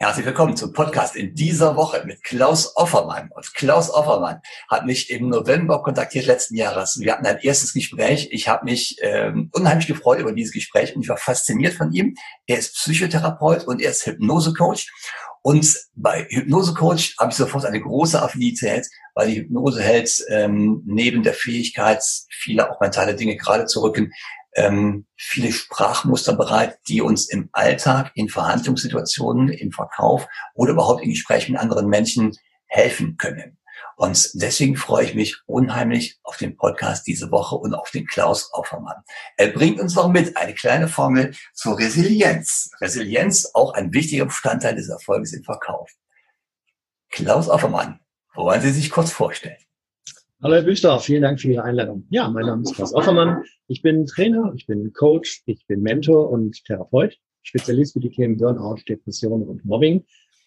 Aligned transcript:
Herzlich 0.00 0.26
willkommen 0.26 0.56
zum 0.56 0.72
Podcast 0.72 1.16
in 1.16 1.34
dieser 1.34 1.74
Woche 1.74 2.04
mit 2.06 2.22
Klaus 2.22 2.76
Offermann. 2.76 3.30
Und 3.34 3.52
Klaus 3.54 3.92
Offermann 3.92 4.40
hat 4.70 4.86
mich 4.86 5.10
im 5.10 5.28
November 5.28 5.82
kontaktiert 5.82 6.26
letzten 6.26 6.54
Jahres. 6.54 7.00
Wir 7.00 7.14
hatten 7.14 7.26
ein 7.26 7.40
erstes 7.40 7.72
Gespräch. 7.72 8.28
Ich 8.30 8.46
habe 8.46 8.64
mich 8.64 8.98
ähm, 9.00 9.50
unheimlich 9.52 9.88
gefreut 9.88 10.20
über 10.20 10.30
dieses 10.30 10.54
Gespräch 10.54 10.94
und 10.94 11.02
ich 11.02 11.08
war 11.08 11.16
fasziniert 11.16 11.74
von 11.74 11.90
ihm. 11.92 12.14
Er 12.46 12.58
ist 12.58 12.76
Psychotherapeut 12.76 13.66
und 13.66 13.82
er 13.82 13.90
ist 13.90 14.06
Hypnosecoach. 14.06 14.88
Und 15.42 15.76
bei 15.96 16.28
Hypnosecoach 16.30 17.16
habe 17.18 17.32
ich 17.32 17.36
sofort 17.36 17.64
eine 17.64 17.80
große 17.80 18.22
Affinität, 18.22 18.86
weil 19.16 19.32
die 19.32 19.40
Hypnose 19.40 19.82
hält 19.82 20.24
ähm, 20.28 20.80
neben 20.86 21.24
der 21.24 21.34
Fähigkeit, 21.34 22.04
viele 22.30 22.70
auch 22.70 22.80
mentale 22.80 23.16
Dinge 23.16 23.36
gerade 23.36 23.66
zu 23.66 23.82
rücken, 23.82 24.12
ähm, 24.54 25.06
viele 25.16 25.52
Sprachmuster 25.52 26.34
bereit, 26.34 26.78
die 26.88 27.00
uns 27.00 27.28
im 27.28 27.48
Alltag, 27.52 28.10
in 28.14 28.28
Verhandlungssituationen, 28.28 29.48
im 29.50 29.72
Verkauf 29.72 30.26
oder 30.54 30.72
überhaupt 30.72 31.02
in 31.02 31.10
Gesprächen 31.10 31.52
mit 31.52 31.60
anderen 31.60 31.88
Menschen 31.88 32.36
helfen 32.66 33.16
können. 33.16 33.58
Und 33.96 34.30
deswegen 34.34 34.76
freue 34.76 35.04
ich 35.06 35.14
mich 35.14 35.38
unheimlich 35.46 36.18
auf 36.22 36.36
den 36.36 36.56
Podcast 36.56 37.06
diese 37.06 37.30
Woche 37.32 37.56
und 37.56 37.74
auf 37.74 37.90
den 37.90 38.06
Klaus 38.06 38.52
Aufermann. 38.52 39.02
Er 39.36 39.48
bringt 39.48 39.80
uns 39.80 39.94
noch 39.96 40.08
mit 40.08 40.36
eine 40.36 40.54
kleine 40.54 40.88
Formel 40.88 41.34
zur 41.52 41.78
Resilienz. 41.78 42.70
Resilienz 42.80 43.50
auch 43.54 43.74
ein 43.74 43.92
wichtiger 43.92 44.26
Bestandteil 44.26 44.76
des 44.76 44.88
Erfolges 44.88 45.32
im 45.32 45.42
Verkauf. 45.42 45.90
Klaus 47.10 47.48
Aufermann, 47.48 48.00
wollen 48.34 48.60
Sie 48.60 48.70
sich 48.70 48.90
kurz 48.90 49.10
vorstellen? 49.10 49.67
Hallo 50.40 50.54
Herr 50.54 50.62
Büster, 50.62 51.00
vielen 51.00 51.22
Dank 51.22 51.40
für 51.40 51.48
Ihre 51.48 51.64
Einladung. 51.64 52.06
Ja, 52.10 52.30
mein 52.30 52.46
Name 52.46 52.62
ist 52.62 52.76
Klaus 52.76 52.94
Offermann. 52.94 53.42
Ich 53.66 53.82
bin 53.82 54.06
Trainer, 54.06 54.52
ich 54.54 54.68
bin 54.68 54.92
Coach, 54.92 55.42
ich 55.46 55.66
bin 55.66 55.82
Mentor 55.82 56.30
und 56.30 56.64
Therapeut, 56.64 57.18
Spezialist 57.42 57.94
für 57.94 57.98
die 57.98 58.10
Themen 58.10 58.36
Burnout, 58.36 58.82
Depression 58.88 59.42
und 59.42 59.64
Mobbing. 59.64 60.04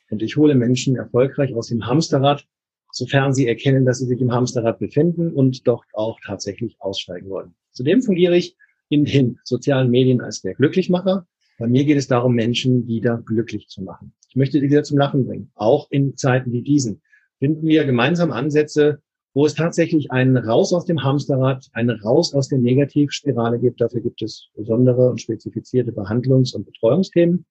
Und 0.10 0.22
ich 0.22 0.38
hole 0.38 0.56
Menschen 0.56 0.96
erfolgreich 0.96 1.54
aus 1.54 1.68
dem 1.68 1.86
Hamsterrad, 1.86 2.48
sofern 2.94 3.34
sie 3.34 3.50
erkennen, 3.50 3.86
dass 3.86 4.00
sie 4.00 4.06
sich 4.06 4.22
im 4.22 4.32
Hamsterrad 4.32 4.80
befinden 4.80 5.34
und 5.34 5.68
dort 5.68 5.84
auch 5.92 6.18
tatsächlich 6.26 6.78
aussteigen 6.80 7.30
wollen. 7.30 7.54
Zudem 7.74 8.02
fungiere 8.02 8.38
ich 8.38 8.56
in 8.88 9.04
den 9.04 9.40
sozialen 9.44 9.90
Medien 9.90 10.22
als 10.22 10.42
der 10.42 10.54
Glücklichmacher. 10.54 11.28
Bei 11.60 11.68
mir 11.68 11.84
geht 11.84 11.98
es 11.98 12.08
darum, 12.08 12.34
Menschen 12.34 12.88
wieder 12.88 13.22
glücklich 13.26 13.68
zu 13.68 13.82
machen. 13.82 14.14
Ich 14.30 14.38
möchte 14.38 14.62
sie 14.62 14.70
wieder 14.70 14.84
zum 14.84 14.98
Lachen 14.98 15.26
bringen. 15.26 15.52
Auch 15.56 15.92
in 15.92 16.16
Zeiten 16.16 16.54
wie 16.54 16.62
diesen 16.62 17.02
finden 17.40 17.68
wir 17.68 17.84
gemeinsam 17.84 18.32
Ansätze, 18.32 19.02
wo 19.34 19.46
es 19.46 19.54
tatsächlich 19.54 20.12
einen 20.12 20.38
Raus 20.38 20.74
aus 20.74 20.86
dem 20.86 21.04
Hamsterrad, 21.04 21.70
einen 21.74 22.02
Raus 22.02 22.34
aus 22.34 22.50
der 22.50 22.60
Negativspirale 22.60 23.60
gibt. 23.60 23.80
Dafür 23.80 24.02
gibt 24.02 24.22
es 24.22 24.50
besondere 24.56 25.10
und 25.10 25.22
spezifizierte 25.22 25.92
Behandlungs- 25.92 26.54
und 26.54 26.66
Betreuungsthemen, 26.66 27.46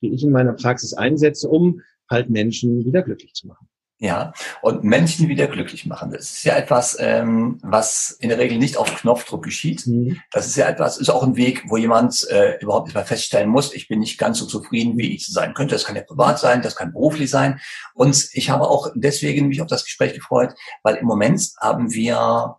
die 0.00 0.12
ich 0.12 0.22
in 0.22 0.30
meiner 0.30 0.52
Praxis 0.52 0.94
einsetze, 0.94 1.48
um 1.48 1.80
halt 2.08 2.30
Menschen 2.30 2.84
wieder 2.84 3.02
glücklich 3.02 3.34
zu 3.34 3.48
machen. 3.48 3.66
Ja, 3.98 4.32
und 4.60 4.82
Menschen 4.82 5.28
wieder 5.28 5.46
glücklich 5.46 5.86
machen. 5.86 6.10
Das 6.10 6.32
ist 6.32 6.44
ja 6.44 6.56
etwas, 6.56 6.96
ähm, 6.98 7.60
was 7.62 8.10
in 8.10 8.28
der 8.28 8.38
Regel 8.38 8.58
nicht 8.58 8.76
auf 8.76 8.92
Knopfdruck 8.96 9.44
geschieht. 9.44 9.86
Mhm. 9.86 10.20
Das 10.32 10.46
ist 10.46 10.56
ja 10.56 10.68
etwas, 10.68 10.98
ist 10.98 11.10
auch 11.10 11.22
ein 11.22 11.36
Weg, 11.36 11.62
wo 11.68 11.76
jemand 11.76 12.28
äh, 12.28 12.58
überhaupt 12.60 12.88
nicht 12.88 12.96
mal 12.96 13.04
feststellen 13.04 13.48
muss, 13.48 13.72
ich 13.72 13.86
bin 13.86 14.00
nicht 14.00 14.18
ganz 14.18 14.38
so 14.38 14.46
zufrieden, 14.46 14.98
wie 14.98 15.14
ich 15.14 15.28
sein 15.28 15.54
könnte. 15.54 15.76
Das 15.76 15.84
kann 15.84 15.94
ja 15.94 16.02
privat 16.02 16.40
sein, 16.40 16.60
das 16.60 16.74
kann 16.74 16.92
beruflich 16.92 17.30
sein. 17.30 17.60
Und 17.94 18.28
ich 18.32 18.50
habe 18.50 18.68
auch 18.68 18.90
deswegen 18.96 19.46
mich 19.46 19.62
auf 19.62 19.68
das 19.68 19.84
Gespräch 19.84 20.12
gefreut, 20.12 20.54
weil 20.82 20.96
im 20.96 21.06
Moment 21.06 21.52
haben 21.60 21.92
wir 21.92 22.56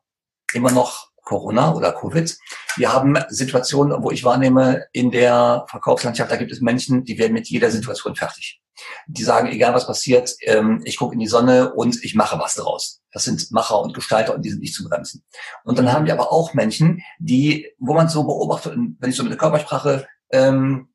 immer 0.54 0.72
noch 0.72 1.05
Corona 1.26 1.74
oder 1.74 1.92
Covid. 1.92 2.38
Wir 2.78 2.94
haben 2.94 3.18
Situationen, 3.28 4.02
wo 4.02 4.12
ich 4.12 4.24
wahrnehme, 4.24 4.86
in 4.94 5.12
der 5.12 5.66
Verkaufslandschaft, 5.68 6.32
da 6.32 6.38
gibt 6.38 6.52
es 6.52 6.62
Menschen, 6.62 7.04
die 7.04 7.18
werden 7.18 7.34
mit 7.34 7.50
jeder 7.50 7.70
Situation 7.72 8.16
fertig. 8.16 8.62
Die 9.08 9.24
sagen, 9.24 9.48
egal 9.48 9.74
was 9.74 9.88
passiert, 9.88 10.36
ähm, 10.42 10.82
ich 10.86 10.98
gucke 10.98 11.14
in 11.14 11.20
die 11.20 11.28
Sonne 11.28 11.74
und 11.74 12.04
ich 12.04 12.16
mache 12.16 12.40
was 12.40 12.56
daraus. 12.56 13.02
Das 13.12 13.24
sind 13.24 13.52
Macher 13.52 13.82
und 13.82 13.94
Gestalter 13.94 14.36
und 14.36 14.44
die 14.44 14.50
sind 14.50 14.62
nicht 14.62 14.76
zu 14.76 14.88
bremsen. 14.88 15.24
Und 15.64 15.80
dann 15.80 15.92
haben 15.92 16.06
wir 16.06 16.14
aber 16.14 16.32
auch 16.32 16.54
Menschen, 16.54 17.02
die, 17.18 17.72
wo 17.80 17.94
man 17.94 18.10
so 18.10 18.24
beobachtet, 18.24 18.76
wenn 18.76 19.10
ich 19.10 19.16
so 19.16 19.24
mit 19.24 19.32
der 19.32 19.40
Körpersprache 19.40 20.08
ähm, 20.32 20.90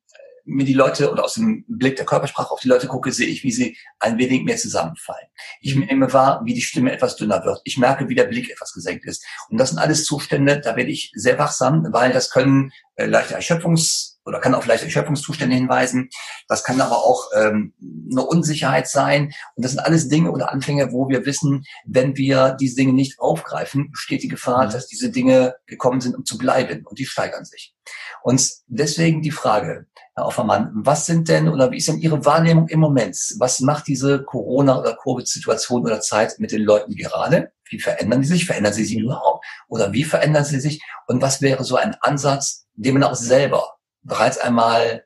mir 0.44 0.64
die 0.64 0.74
Leute 0.74 1.10
oder 1.10 1.24
aus 1.24 1.34
dem 1.34 1.64
Blick 1.68 1.96
der 1.96 2.06
Körpersprache 2.06 2.50
auf 2.50 2.60
die 2.60 2.68
Leute 2.68 2.86
gucke, 2.86 3.12
sehe 3.12 3.28
ich, 3.28 3.42
wie 3.44 3.52
sie 3.52 3.76
ein 3.98 4.18
wenig 4.18 4.42
mehr 4.42 4.56
zusammenfallen. 4.56 5.28
Ich 5.60 5.76
nehme 5.76 6.12
wahr, 6.12 6.42
wie 6.44 6.54
die 6.54 6.62
Stimme 6.62 6.92
etwas 6.92 7.16
dünner 7.16 7.44
wird. 7.44 7.60
Ich 7.64 7.78
merke, 7.78 8.08
wie 8.08 8.14
der 8.14 8.24
Blick 8.24 8.50
etwas 8.50 8.72
gesenkt 8.72 9.06
ist. 9.06 9.24
Und 9.48 9.58
das 9.58 9.70
sind 9.70 9.78
alles 9.78 10.04
Zustände, 10.04 10.60
da 10.60 10.76
werde 10.76 10.90
ich 10.90 11.12
sehr 11.14 11.38
wachsam, 11.38 11.86
weil 11.90 12.12
das 12.12 12.30
können 12.30 12.72
äh, 12.96 13.06
leichte 13.06 13.36
Erschöpfungs- 13.36 14.10
oder 14.24 14.38
kann 14.38 14.54
auf 14.54 14.66
leichte 14.66 14.86
Erschöpfungszustände 14.86 15.56
hinweisen. 15.56 16.10
Das 16.46 16.62
kann 16.62 16.80
aber 16.80 16.98
auch 16.98 17.30
ähm, 17.34 17.74
eine 18.10 18.22
Unsicherheit 18.22 18.88
sein. 18.88 19.32
Und 19.56 19.64
das 19.64 19.72
sind 19.72 19.80
alles 19.80 20.08
Dinge 20.08 20.30
oder 20.30 20.52
Anfänge, 20.52 20.92
wo 20.92 21.08
wir 21.08 21.24
wissen, 21.24 21.64
wenn 21.86 22.16
wir 22.16 22.56
diese 22.60 22.76
Dinge 22.76 22.92
nicht 22.92 23.18
aufgreifen, 23.18 23.90
besteht 23.90 24.22
die 24.22 24.28
Gefahr, 24.28 24.66
mhm. 24.66 24.70
dass 24.70 24.86
diese 24.86 25.10
Dinge 25.10 25.56
gekommen 25.66 26.00
sind, 26.00 26.14
um 26.16 26.24
zu 26.24 26.38
bleiben. 26.38 26.86
Und 26.86 26.98
die 26.98 27.06
steigern 27.06 27.44
sich. 27.44 27.74
Und 28.22 28.50
deswegen 28.66 29.22
die 29.22 29.30
Frage, 29.30 29.86
Herr 30.14 30.26
Offermann, 30.26 30.70
was 30.74 31.06
sind 31.06 31.28
denn 31.28 31.48
oder 31.48 31.70
wie 31.70 31.78
ist 31.78 31.88
denn 31.88 31.98
Ihre 31.98 32.24
Wahrnehmung 32.24 32.68
im 32.68 32.80
Moment? 32.80 33.16
Was 33.38 33.60
macht 33.60 33.86
diese 33.86 34.22
Corona- 34.22 34.78
oder 34.78 34.96
Covid-Situation 34.96 35.82
oder 35.82 36.00
Zeit 36.00 36.34
mit 36.38 36.52
den 36.52 36.62
Leuten 36.62 36.94
gerade? 36.94 37.52
Wie 37.70 37.80
verändern 37.80 38.20
die 38.20 38.26
sich? 38.26 38.46
Verändern 38.46 38.72
sie 38.72 38.84
sich 38.84 38.98
überhaupt? 38.98 39.46
Oder 39.68 39.92
wie 39.92 40.04
verändern 40.04 40.44
sie 40.44 40.60
sich? 40.60 40.82
Und 41.06 41.22
was 41.22 41.40
wäre 41.40 41.64
so 41.64 41.76
ein 41.76 41.96
Ansatz, 42.00 42.66
den 42.84 42.94
man 42.94 43.04
auch 43.04 43.14
selber 43.14 43.74
bereits 44.02 44.38
einmal 44.38 45.04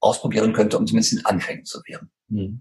ausprobieren 0.00 0.52
könnte, 0.52 0.78
um 0.78 0.86
zumindest 0.86 1.12
in 1.14 1.24
Anfängen 1.24 1.64
zu 1.64 1.80
werden? 1.86 2.10
Hm. 2.28 2.60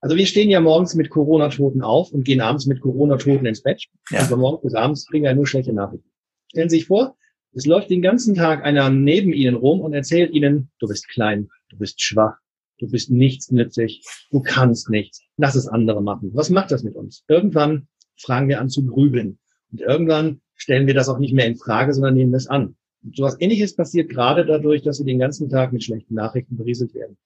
Also 0.00 0.16
wir 0.16 0.26
stehen 0.26 0.50
ja 0.50 0.60
morgens 0.60 0.94
mit 0.94 1.10
Corona-Toten 1.10 1.82
auf 1.82 2.12
und 2.12 2.24
gehen 2.24 2.40
abends 2.40 2.66
mit 2.66 2.80
Corona-Toten 2.80 3.46
ins 3.46 3.62
Bett. 3.62 3.84
Ja. 4.10 4.20
Und 4.20 4.26
von 4.26 4.40
morgens 4.40 4.62
bis 4.62 4.74
abends 4.74 5.06
kriegen 5.06 5.24
wir 5.24 5.30
ja 5.30 5.36
nur 5.36 5.46
schlechte 5.46 5.72
Nachrichten. 5.72 6.08
Stellen 6.50 6.68
Sie 6.68 6.76
sich 6.76 6.86
vor, 6.86 7.16
es 7.52 7.66
läuft 7.66 7.90
den 7.90 8.02
ganzen 8.02 8.34
Tag 8.34 8.64
einer 8.64 8.90
neben 8.90 9.32
Ihnen 9.32 9.56
rum 9.56 9.80
und 9.80 9.92
erzählt 9.94 10.32
Ihnen, 10.32 10.70
du 10.78 10.86
bist 10.86 11.08
klein, 11.08 11.48
du 11.70 11.78
bist 11.78 12.00
schwach, 12.00 12.36
du 12.78 12.88
bist 12.88 13.10
nichts 13.10 13.50
nützlich, 13.50 14.04
du 14.30 14.40
kannst 14.40 14.90
nichts, 14.90 15.22
lass 15.36 15.56
es 15.56 15.66
andere 15.66 16.02
machen. 16.02 16.30
Was 16.34 16.50
macht 16.50 16.70
das 16.70 16.84
mit 16.84 16.94
uns? 16.94 17.24
Irgendwann 17.26 17.88
fragen 18.16 18.48
wir 18.48 18.60
an 18.60 18.68
zu 18.68 18.84
grübeln. 18.86 19.38
Und 19.72 19.80
irgendwann 19.80 20.40
stellen 20.54 20.86
wir 20.86 20.94
das 20.94 21.08
auch 21.08 21.18
nicht 21.18 21.34
mehr 21.34 21.46
in 21.46 21.56
Frage, 21.56 21.92
sondern 21.92 22.14
nehmen 22.14 22.34
es 22.34 22.46
an. 22.46 22.76
Und 23.02 23.16
sowas 23.16 23.36
ähnliches 23.40 23.74
passiert 23.76 24.10
gerade 24.10 24.44
dadurch, 24.44 24.82
dass 24.82 24.98
sie 24.98 25.04
den 25.04 25.18
ganzen 25.18 25.48
Tag 25.48 25.72
mit 25.72 25.84
schlechten 25.84 26.14
Nachrichten 26.14 26.56
berieselt 26.56 26.94
werden. 26.94 27.16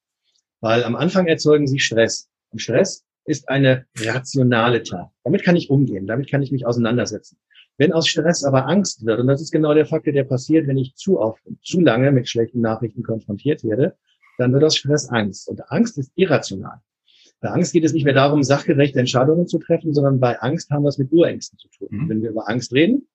Weil 0.61 0.85
am 0.85 0.95
Anfang 0.95 1.27
erzeugen 1.27 1.67
sie 1.67 1.81
Stress. 1.81 2.29
Und 2.51 2.61
Stress 2.61 3.05
ist 3.25 3.49
eine 3.49 3.87
rationale 3.97 4.83
Tat. 4.83 5.11
Damit 5.25 5.43
kann 5.43 5.57
ich 5.57 5.71
umgehen, 5.71 6.07
damit 6.07 6.31
kann 6.31 6.43
ich 6.43 6.53
mich 6.53 6.67
auseinandersetzen. 6.67 7.39
Wenn 7.79 7.93
aus 7.93 8.07
Stress 8.07 8.45
aber 8.45 8.69
Angst 8.69 9.07
wird, 9.07 9.19
und 9.19 9.27
das 9.27 9.41
ist 9.41 9.51
genau 9.51 9.75
der 9.75 9.87
Faktor, 9.87 10.13
der 10.13 10.25
passiert, 10.25 10.67
wenn 10.67 10.77
ich 10.77 10.95
zu 10.95 11.19
oft 11.19 11.45
und 11.47 11.65
zu 11.65 11.81
lange 11.81 12.13
mit 12.13 12.29
schlechten 12.29 12.61
Nachrichten 12.61 13.03
konfrontiert 13.03 13.65
werde, 13.65 13.97
dann 14.39 14.53
wird 14.53 14.65
aus 14.65 14.77
Stress 14.77 15.09
Angst. 15.09 15.49
Und 15.49 15.71
Angst 15.71 15.99
ist 15.99 16.13
irrational. 16.15 16.81
Bei 17.41 17.49
Angst 17.49 17.73
geht 17.73 17.85
es 17.85 17.93
nicht 17.93 18.05
mehr 18.05 18.15
darum, 18.15 18.43
sachgerechte 18.45 19.01
Entscheidungen 19.01 19.49
zu 19.49 19.59
treffen, 19.59 19.93
sondern 19.95 20.21
bei 20.21 20.39
Angst 20.41 20.71
haben 20.71 20.85
wir 20.85 20.91
es 20.91 20.99
mit 20.99 21.11
Urängsten 21.11 21.59
zu 21.59 21.69
tun. 21.69 21.89
Mhm. 21.91 22.09
Wenn 22.09 22.23
wir 22.23 22.31
über 22.31 22.49
Angst 22.49 22.73
reden, 22.73 23.09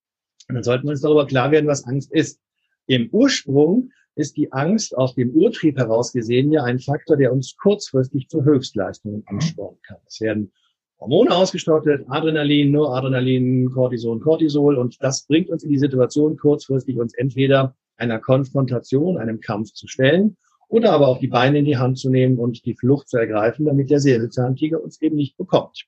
dann 0.50 0.64
sollten 0.64 0.86
wir 0.86 0.92
uns 0.92 1.02
darüber 1.02 1.26
klar 1.26 1.52
werden, 1.52 1.68
was 1.68 1.86
Angst 1.86 2.12
ist. 2.12 2.40
Im 2.88 3.10
Ursprung 3.12 3.92
ist 4.16 4.38
die 4.38 4.52
Angst 4.52 4.98
aus 4.98 5.14
dem 5.14 5.32
Urtrieb 5.32 5.78
heraus 5.78 6.14
gesehen 6.14 6.52
ja 6.52 6.64
ein 6.64 6.80
Faktor, 6.80 7.18
der 7.18 7.34
uns 7.34 7.56
kurzfristig 7.58 8.30
zu 8.30 8.44
Höchstleistungen 8.44 9.24
anspornen 9.28 9.80
kann. 9.86 9.98
Es 10.08 10.22
werden 10.22 10.52
Hormone 11.00 11.36
ausgestattet, 11.36 12.06
Adrenalin, 12.08 12.72
nur 12.72 12.96
Adrenalin, 12.96 13.70
Cortison, 13.72 14.20
Cortisol 14.20 14.78
und 14.78 14.98
das 15.02 15.28
bringt 15.28 15.50
uns 15.50 15.64
in 15.64 15.70
die 15.70 15.78
Situation, 15.78 16.38
kurzfristig 16.38 16.98
uns 16.98 17.14
entweder 17.14 17.76
einer 17.98 18.20
Konfrontation, 18.20 19.18
einem 19.18 19.42
Kampf 19.42 19.74
zu 19.74 19.88
stellen 19.88 20.38
oder 20.70 20.94
aber 20.94 21.08
auch 21.08 21.20
die 21.20 21.28
Beine 21.28 21.60
in 21.60 21.66
die 21.66 21.78
Hand 21.78 22.00
zu 22.00 22.10
nehmen 22.10 22.40
und 22.40 22.66
die 22.66 22.74
Flucht 22.74 23.10
zu 23.10 23.18
ergreifen, 23.18 23.66
damit 23.66 23.90
der 23.90 24.00
Säbelzahntiger 24.00 24.82
uns 24.82 25.02
eben 25.02 25.18
nicht 25.18 25.38
bekommt. 25.38 25.86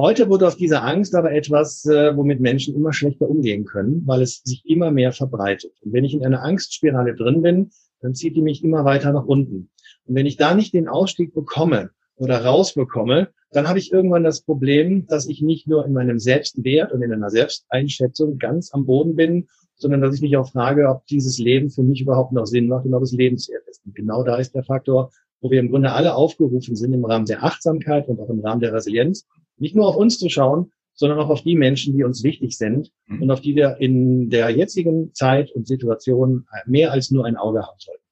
Heute 0.00 0.30
wurde 0.30 0.46
aus 0.46 0.56
dieser 0.56 0.82
Angst 0.82 1.14
aber 1.14 1.32
etwas, 1.32 1.84
äh, 1.84 2.16
womit 2.16 2.40
Menschen 2.40 2.74
immer 2.74 2.94
schlechter 2.94 3.28
umgehen 3.28 3.66
können, 3.66 4.02
weil 4.06 4.22
es 4.22 4.40
sich 4.42 4.64
immer 4.64 4.90
mehr 4.90 5.12
verbreitet. 5.12 5.74
Und 5.82 5.92
wenn 5.92 6.06
ich 6.06 6.14
in 6.14 6.24
einer 6.24 6.42
Angstspirale 6.42 7.14
drin 7.14 7.42
bin, 7.42 7.70
dann 8.00 8.14
zieht 8.14 8.34
die 8.34 8.40
mich 8.40 8.64
immer 8.64 8.86
weiter 8.86 9.12
nach 9.12 9.26
unten. 9.26 9.68
Und 10.06 10.14
wenn 10.14 10.24
ich 10.24 10.38
da 10.38 10.54
nicht 10.54 10.72
den 10.72 10.88
Ausstieg 10.88 11.34
bekomme 11.34 11.90
oder 12.16 12.42
rausbekomme, 12.42 13.28
dann 13.50 13.68
habe 13.68 13.78
ich 13.78 13.92
irgendwann 13.92 14.24
das 14.24 14.40
Problem, 14.40 15.06
dass 15.06 15.28
ich 15.28 15.42
nicht 15.42 15.68
nur 15.68 15.84
in 15.84 15.92
meinem 15.92 16.18
Selbstwert 16.18 16.92
und 16.92 17.02
in 17.02 17.12
einer 17.12 17.28
Selbsteinschätzung 17.28 18.38
ganz 18.38 18.72
am 18.72 18.86
Boden 18.86 19.16
bin, 19.16 19.48
sondern 19.74 20.00
dass 20.00 20.14
ich 20.14 20.22
mich 20.22 20.34
auch 20.38 20.50
frage, 20.50 20.88
ob 20.88 21.04
dieses 21.08 21.38
Leben 21.38 21.68
für 21.68 21.82
mich 21.82 22.00
überhaupt 22.00 22.32
noch 22.32 22.46
Sinn 22.46 22.68
macht 22.68 22.86
und 22.86 22.94
ob 22.94 23.02
es 23.02 23.12
lebenswert 23.12 23.68
ist. 23.68 23.84
Und 23.84 23.94
genau 23.94 24.24
da 24.24 24.36
ist 24.36 24.54
der 24.54 24.64
Faktor, 24.64 25.10
wo 25.42 25.50
wir 25.50 25.60
im 25.60 25.68
Grunde 25.68 25.92
alle 25.92 26.14
aufgerufen 26.14 26.74
sind, 26.74 26.94
im 26.94 27.04
Rahmen 27.04 27.26
der 27.26 27.44
Achtsamkeit 27.44 28.08
und 28.08 28.18
auch 28.18 28.30
im 28.30 28.40
Rahmen 28.40 28.62
der 28.62 28.72
Resilienz, 28.72 29.26
nicht 29.60 29.76
nur 29.76 29.86
auf 29.86 29.96
uns 29.96 30.18
zu 30.18 30.28
schauen, 30.28 30.72
sondern 30.94 31.18
auch 31.18 31.30
auf 31.30 31.42
die 31.42 31.56
Menschen, 31.56 31.96
die 31.96 32.04
uns 32.04 32.22
wichtig 32.22 32.58
sind 32.58 32.90
mhm. 33.06 33.22
und 33.22 33.30
auf 33.30 33.40
die 33.40 33.54
wir 33.54 33.76
in 33.80 34.28
der 34.28 34.50
jetzigen 34.50 35.14
Zeit 35.14 35.50
und 35.52 35.66
Situation 35.66 36.46
mehr 36.66 36.92
als 36.92 37.10
nur 37.10 37.24
ein 37.24 37.36
Auge 37.36 37.62
haben 37.62 37.78
sollten. 37.78 38.04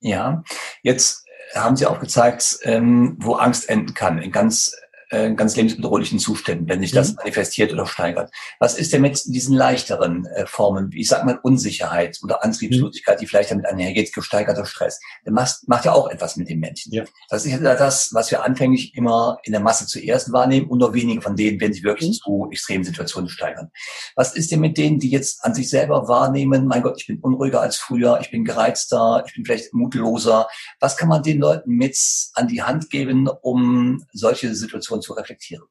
Ja, 0.00 0.42
jetzt 0.82 1.26
haben 1.54 1.76
Sie 1.76 1.86
auch 1.86 2.00
gezeigt, 2.00 2.58
ähm, 2.62 3.16
wo 3.20 3.34
Angst 3.34 3.68
enden 3.68 3.94
kann, 3.94 4.18
in 4.18 4.32
ganz 4.32 4.74
äh, 5.12 5.34
ganz 5.34 5.54
lebensbedrohlichen 5.56 6.18
Zuständen, 6.18 6.68
wenn 6.68 6.80
sich 6.80 6.90
das 6.90 7.10
mhm. 7.10 7.16
manifestiert 7.16 7.72
oder 7.72 7.86
steigert. 7.86 8.32
Was 8.58 8.78
ist 8.78 8.92
denn 8.92 9.02
mit 9.02 9.22
diesen 9.26 9.54
leichteren 9.54 10.24
äh, 10.26 10.46
Formen, 10.46 10.90
wie 10.90 11.02
ich 11.02 11.08
sag 11.08 11.24
mal 11.24 11.38
Unsicherheit 11.42 12.18
oder 12.22 12.42
Antriebslosigkeit, 12.42 13.20
die 13.20 13.26
vielleicht 13.26 13.50
damit 13.50 13.66
einhergeht, 13.66 14.14
gesteigerter 14.14 14.64
Stress? 14.64 15.00
Der 15.26 15.32
macht, 15.32 15.68
macht 15.68 15.84
ja 15.84 15.92
auch 15.92 16.10
etwas 16.10 16.36
mit 16.36 16.48
den 16.48 16.60
Menschen. 16.60 16.94
Ja. 16.94 17.04
Das 17.28 17.44
ist 17.44 17.52
ja 17.52 17.58
das, 17.58 18.14
was 18.14 18.30
wir 18.30 18.42
anfänglich 18.42 18.96
immer 18.96 19.38
in 19.44 19.52
der 19.52 19.60
Masse 19.60 19.86
zuerst 19.86 20.32
wahrnehmen 20.32 20.68
und 20.68 20.78
nur 20.78 20.94
wenige 20.94 21.20
von 21.20 21.36
denen 21.36 21.60
werden 21.60 21.74
sich 21.74 21.84
wirklich 21.84 22.08
mhm. 22.08 22.14
zu 22.14 22.48
extremen 22.50 22.84
Situationen 22.84 23.28
steigern. 23.28 23.70
Was 24.16 24.34
ist 24.34 24.50
denn 24.50 24.60
mit 24.60 24.78
denen, 24.78 24.98
die 24.98 25.10
jetzt 25.10 25.44
an 25.44 25.52
sich 25.52 25.68
selber 25.68 26.08
wahrnehmen, 26.08 26.66
mein 26.66 26.82
Gott, 26.82 26.98
ich 26.98 27.06
bin 27.06 27.20
unruhiger 27.20 27.60
als 27.60 27.76
früher, 27.76 28.18
ich 28.22 28.30
bin 28.30 28.46
gereizter, 28.46 29.24
ich 29.26 29.34
bin 29.34 29.44
vielleicht 29.44 29.74
mutloser. 29.74 30.48
Was 30.80 30.96
kann 30.96 31.10
man 31.10 31.22
den 31.22 31.38
Leuten 31.38 31.72
mit 31.72 31.98
an 32.32 32.48
die 32.48 32.62
Hand 32.62 32.88
geben, 32.88 33.28
um 33.28 34.06
solche 34.14 34.54
Situationen 34.54 35.01
zu 35.02 35.12
reflektieren? 35.12 35.64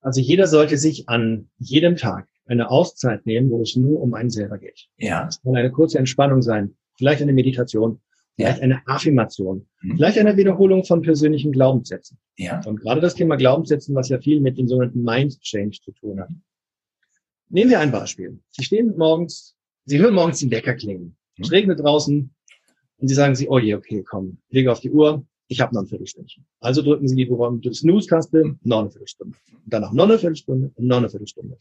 Also 0.00 0.20
jeder 0.20 0.46
sollte 0.46 0.76
sich 0.76 1.08
an 1.08 1.50
jedem 1.58 1.96
Tag 1.96 2.28
eine 2.46 2.70
Auszeit 2.70 3.26
nehmen, 3.26 3.50
wo 3.50 3.62
es 3.62 3.76
nur 3.76 4.00
um 4.00 4.14
einen 4.14 4.30
selber 4.30 4.58
geht. 4.58 4.88
Ja. 4.96 5.26
Das 5.26 5.42
kann 5.42 5.56
eine 5.56 5.70
kurze 5.70 5.98
Entspannung 5.98 6.42
sein, 6.42 6.76
vielleicht 6.96 7.20
eine 7.20 7.32
Meditation, 7.32 8.00
vielleicht 8.36 8.58
ja. 8.58 8.64
eine 8.64 8.82
Affirmation, 8.86 9.66
mhm. 9.82 9.96
vielleicht 9.96 10.18
eine 10.18 10.36
Wiederholung 10.36 10.84
von 10.84 11.02
persönlichen 11.02 11.52
Glaubenssätzen. 11.52 12.18
Ja. 12.36 12.60
Und 12.64 12.80
gerade 12.80 13.00
das 13.00 13.14
Thema 13.14 13.36
Glaubenssätzen, 13.36 13.94
was 13.94 14.08
ja 14.08 14.18
viel 14.18 14.40
mit 14.40 14.56
dem 14.56 14.68
sogenannten 14.68 15.02
Mind 15.02 15.40
Change 15.40 15.78
zu 15.82 15.92
tun 15.92 16.20
hat. 16.20 16.30
Nehmen 17.50 17.70
wir 17.70 17.80
ein 17.80 17.92
Beispiel. 17.92 18.38
Sie 18.50 18.64
stehen 18.64 18.96
morgens, 18.96 19.56
Sie 19.84 19.98
hören 19.98 20.14
morgens 20.14 20.40
den 20.40 20.50
Wecker 20.50 20.74
klingen. 20.74 21.16
Es 21.38 21.48
mhm. 21.48 21.54
regnet 21.54 21.80
draußen 21.80 22.34
und 22.98 23.08
Sie 23.08 23.14
sagen 23.14 23.34
sich, 23.34 23.48
oh 23.50 23.58
je, 23.58 23.74
okay, 23.74 24.02
komm, 24.02 24.38
lege 24.48 24.70
auf 24.70 24.80
die 24.80 24.90
Uhr, 24.90 25.26
ich 25.48 25.60
habe 25.60 25.74
noch 25.74 25.82
ein 25.82 25.88
Viertelstündchen. 25.88 26.46
Also 26.60 26.82
drücken 26.82 27.08
Sie 27.08 27.16
die 27.16 27.74
Snooze-Taste, 27.74 28.56
noch 28.62 28.80
eine 28.80 28.90
Viertelstunde. 28.90 29.36
Danach 29.66 29.92
noch 29.92 30.04
eine 30.04 30.18
Viertelstunde 30.18 30.70
und 30.74 30.86
noch 30.86 30.98
eine 30.98 31.08
Viertelstunde. 31.08 31.56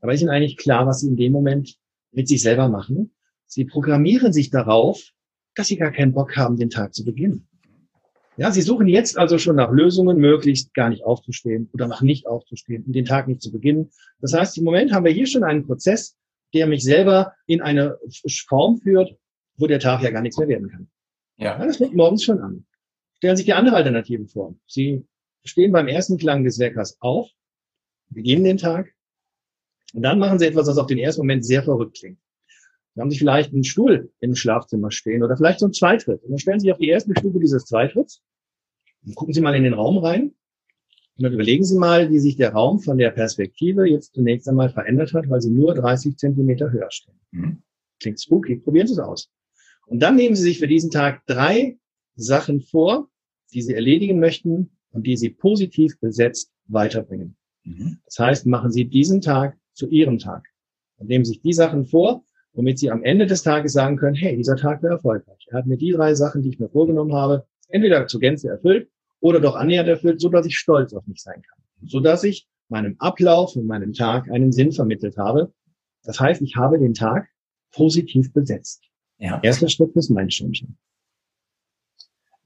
Aber 0.00 0.14
ist 0.14 0.22
Ihnen 0.22 0.30
eigentlich 0.30 0.56
klar, 0.56 0.86
was 0.86 1.00
Sie 1.00 1.08
in 1.08 1.16
dem 1.16 1.32
Moment 1.32 1.76
mit 2.12 2.28
sich 2.28 2.42
selber 2.42 2.68
machen? 2.68 3.12
Sie 3.46 3.64
programmieren 3.64 4.32
sich 4.32 4.50
darauf, 4.50 5.02
dass 5.54 5.66
Sie 5.66 5.76
gar 5.76 5.90
keinen 5.90 6.12
Bock 6.12 6.36
haben, 6.36 6.56
den 6.56 6.70
Tag 6.70 6.94
zu 6.94 7.04
beginnen. 7.04 7.48
Ja, 8.36 8.50
Sie 8.50 8.62
suchen 8.62 8.88
jetzt 8.88 9.18
also 9.18 9.38
schon 9.38 9.56
nach 9.56 9.70
Lösungen, 9.70 10.18
möglichst 10.18 10.74
gar 10.74 10.88
nicht 10.88 11.04
aufzustehen 11.04 11.68
oder 11.72 11.86
nach 11.86 12.02
nicht 12.02 12.26
aufzustehen 12.26 12.84
und 12.84 12.92
den 12.92 13.04
Tag 13.04 13.28
nicht 13.28 13.42
zu 13.42 13.52
beginnen. 13.52 13.90
Das 14.20 14.32
heißt, 14.32 14.58
im 14.58 14.64
Moment 14.64 14.92
haben 14.92 15.04
wir 15.04 15.12
hier 15.12 15.26
schon 15.26 15.44
einen 15.44 15.66
Prozess, 15.66 16.16
der 16.52 16.66
mich 16.66 16.82
selber 16.82 17.32
in 17.46 17.60
eine 17.62 17.98
Form 18.48 18.78
führt, 18.78 19.16
wo 19.56 19.66
der 19.66 19.80
Tag 19.80 20.02
ja 20.02 20.10
gar 20.10 20.22
nichts 20.22 20.38
mehr 20.38 20.48
werden 20.48 20.68
kann. 20.68 20.88
Ja. 21.36 21.58
ja 21.58 21.66
das 21.66 21.76
fängt 21.76 21.94
morgens 21.94 22.24
schon 22.24 22.40
an. 22.40 22.64
Stellen 23.18 23.36
sich 23.36 23.46
die 23.46 23.54
andere 23.54 23.76
Alternative 23.76 24.26
vor. 24.26 24.54
Sie 24.66 25.06
stehen 25.44 25.72
beim 25.72 25.88
ersten 25.88 26.18
Klang 26.18 26.44
des 26.44 26.58
Weckers 26.58 26.96
auf, 27.00 27.30
beginnen 28.08 28.44
den 28.44 28.58
Tag 28.58 28.94
und 29.94 30.02
dann 30.02 30.18
machen 30.18 30.38
Sie 30.38 30.46
etwas, 30.46 30.66
was 30.66 30.78
auf 30.78 30.86
den 30.86 30.98
ersten 30.98 31.20
Moment 31.20 31.44
sehr 31.44 31.62
verrückt 31.62 31.98
klingt. 31.98 32.18
Sie 32.94 33.00
haben 33.00 33.10
sich 33.10 33.18
vielleicht 33.18 33.52
einen 33.52 33.64
Stuhl 33.64 34.12
im 34.20 34.34
Schlafzimmer 34.34 34.90
stehen 34.90 35.22
oder 35.22 35.36
vielleicht 35.36 35.58
so 35.60 35.66
einen 35.66 35.72
Zweitritt. 35.72 36.22
Und 36.22 36.30
dann 36.30 36.38
stellen 36.38 36.60
Sie 36.60 36.64
sich 36.64 36.72
auf 36.72 36.78
die 36.78 36.88
erste 36.88 37.12
Stufe 37.18 37.40
dieses 37.40 37.64
Zweitritts 37.64 38.22
und 39.04 39.14
gucken 39.14 39.34
Sie 39.34 39.40
mal 39.40 39.54
in 39.54 39.64
den 39.64 39.74
Raum 39.74 39.98
rein. 39.98 40.34
Und 41.16 41.22
dann 41.22 41.32
überlegen 41.32 41.64
Sie 41.64 41.76
mal, 41.76 42.10
wie 42.10 42.18
sich 42.18 42.36
der 42.36 42.52
Raum 42.52 42.80
von 42.80 42.98
der 42.98 43.10
Perspektive 43.10 43.88
jetzt 43.88 44.14
zunächst 44.14 44.48
einmal 44.48 44.68
verändert 44.70 45.12
hat, 45.12 45.28
weil 45.28 45.40
Sie 45.40 45.50
nur 45.50 45.74
30 45.74 46.16
Zentimeter 46.16 46.70
höher 46.70 46.90
stehen. 46.90 47.20
Mhm. 47.30 47.62
Klingt 48.00 48.20
spooky. 48.20 48.56
Probieren 48.56 48.86
Sie 48.86 48.94
es 48.94 48.98
aus. 48.98 49.30
Und 49.86 50.00
dann 50.00 50.16
nehmen 50.16 50.34
Sie 50.34 50.42
sich 50.42 50.58
für 50.58 50.68
diesen 50.68 50.90
Tag 50.90 51.24
drei 51.26 51.78
Sachen 52.16 52.60
vor, 52.60 53.08
die 53.52 53.62
sie 53.62 53.74
erledigen 53.74 54.20
möchten 54.20 54.70
und 54.90 55.06
die 55.06 55.16
sie 55.16 55.30
positiv 55.30 55.98
besetzt 56.00 56.52
weiterbringen. 56.66 57.36
Mhm. 57.64 57.98
Das 58.04 58.18
heißt, 58.18 58.46
machen 58.46 58.70
Sie 58.70 58.84
diesen 58.84 59.20
Tag 59.20 59.56
zu 59.72 59.88
Ihrem 59.88 60.18
Tag 60.18 60.46
und 60.96 61.08
nehmen 61.08 61.24
sich 61.24 61.40
die 61.40 61.52
Sachen 61.52 61.86
vor, 61.86 62.24
womit 62.52 62.78
Sie 62.78 62.90
am 62.90 63.02
Ende 63.02 63.26
des 63.26 63.42
Tages 63.42 63.72
sagen 63.72 63.96
können, 63.96 64.14
hey, 64.14 64.36
dieser 64.36 64.56
Tag 64.56 64.82
war 64.82 64.90
erfolgreich. 64.90 65.46
Er 65.50 65.58
hat 65.58 65.66
mir 65.66 65.76
die 65.76 65.92
drei 65.92 66.14
Sachen, 66.14 66.42
die 66.42 66.50
ich 66.50 66.58
mir 66.58 66.68
vorgenommen 66.68 67.14
habe, 67.14 67.46
entweder 67.68 68.06
zur 68.06 68.20
Gänze 68.20 68.48
erfüllt 68.48 68.88
oder 69.20 69.40
doch 69.40 69.56
annähernd 69.56 69.88
erfüllt, 69.88 70.20
so 70.20 70.28
dass 70.28 70.46
ich 70.46 70.56
stolz 70.56 70.92
auf 70.92 71.06
mich 71.06 71.22
sein 71.22 71.42
kann. 71.42 71.58
So 71.86 72.00
dass 72.00 72.24
ich 72.24 72.46
meinem 72.68 72.96
Ablauf 72.98 73.56
und 73.56 73.66
meinem 73.66 73.92
Tag 73.92 74.30
einen 74.30 74.52
Sinn 74.52 74.72
vermittelt 74.72 75.16
habe. 75.16 75.52
Das 76.02 76.20
heißt, 76.20 76.42
ich 76.42 76.56
habe 76.56 76.78
den 76.78 76.94
Tag 76.94 77.28
positiv 77.72 78.32
besetzt. 78.32 78.84
Ja. 79.18 79.40
Erster 79.42 79.68
Schritt 79.68 79.94
ist 79.96 80.10
mein 80.10 80.24
Mindchanging. 80.24 80.76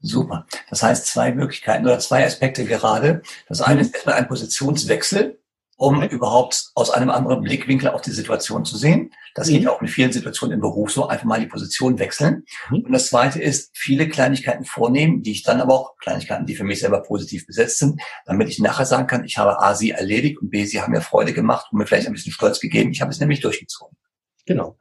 Super. 0.01 0.45
Das 0.69 0.81
heißt, 0.81 1.07
zwei 1.07 1.33
Möglichkeiten 1.33 1.85
oder 1.85 1.99
zwei 1.99 2.25
Aspekte 2.25 2.65
gerade. 2.65 3.21
Das 3.47 3.61
eine 3.61 3.81
ist 3.81 3.93
erstmal 3.93 4.15
ein 4.15 4.27
Positionswechsel, 4.27 5.39
um 5.75 6.01
überhaupt 6.03 6.71
aus 6.75 6.89
einem 6.89 7.09
anderen 7.09 7.41
Blickwinkel 7.41 7.89
auf 7.89 8.01
die 8.01 8.11
Situation 8.11 8.63
zu 8.63 8.77
sehen. 8.77 9.13
Das 9.35 9.49
mhm. 9.49 9.53
geht 9.53 9.67
auch 9.67 9.81
in 9.81 9.89
vielen 9.89 10.13
Situationen 10.13 10.55
im 10.55 10.61
Beruf 10.61 10.91
so, 10.91 11.07
einfach 11.07 11.25
mal 11.25 11.39
die 11.39 11.47
Position 11.47 11.99
wechseln. 11.99 12.45
Mhm. 12.69 12.81
Und 12.81 12.91
das 12.93 13.07
zweite 13.07 13.41
ist, 13.41 13.71
viele 13.73 14.07
Kleinigkeiten 14.07 14.63
vornehmen, 14.63 15.21
die 15.21 15.31
ich 15.31 15.43
dann 15.43 15.59
aber 15.59 15.73
auch, 15.73 15.97
Kleinigkeiten, 15.97 16.45
die 16.45 16.55
für 16.55 16.63
mich 16.63 16.79
selber 16.79 17.01
positiv 17.01 17.45
besetzt 17.45 17.79
sind, 17.79 18.01
damit 18.25 18.47
ich 18.47 18.59
nachher 18.59 18.85
sagen 18.85 19.07
kann, 19.07 19.25
ich 19.25 19.37
habe 19.37 19.59
A, 19.59 19.75
sie 19.75 19.91
erledigt 19.91 20.39
und 20.39 20.49
B, 20.49 20.65
sie 20.65 20.81
haben 20.81 20.91
mir 20.91 21.01
Freude 21.01 21.33
gemacht 21.33 21.67
und 21.71 21.77
mir 21.77 21.85
vielleicht 21.85 22.07
ein 22.07 22.13
bisschen 22.13 22.31
Stolz 22.31 22.61
gegeben. 22.61 22.91
Ich 22.91 23.01
habe 23.01 23.11
es 23.11 23.19
nämlich 23.19 23.41
durchgezogen. 23.41 23.97
Genau. 24.45 24.77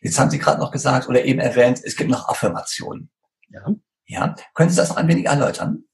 Jetzt 0.00 0.18
haben 0.18 0.30
Sie 0.30 0.38
gerade 0.38 0.60
noch 0.60 0.72
gesagt 0.72 1.08
oder 1.08 1.24
eben 1.24 1.38
erwähnt, 1.38 1.80
es 1.84 1.96
gibt 1.96 2.10
noch 2.10 2.28
Affirmationen. 2.28 3.10
Ja. 3.50 3.66
Ja, 4.06 4.34
können 4.54 4.70
Sie 4.70 4.76
das 4.76 4.90
noch 4.90 4.96
ein 4.96 5.08
wenig 5.08 5.26
erläutern? 5.26 5.84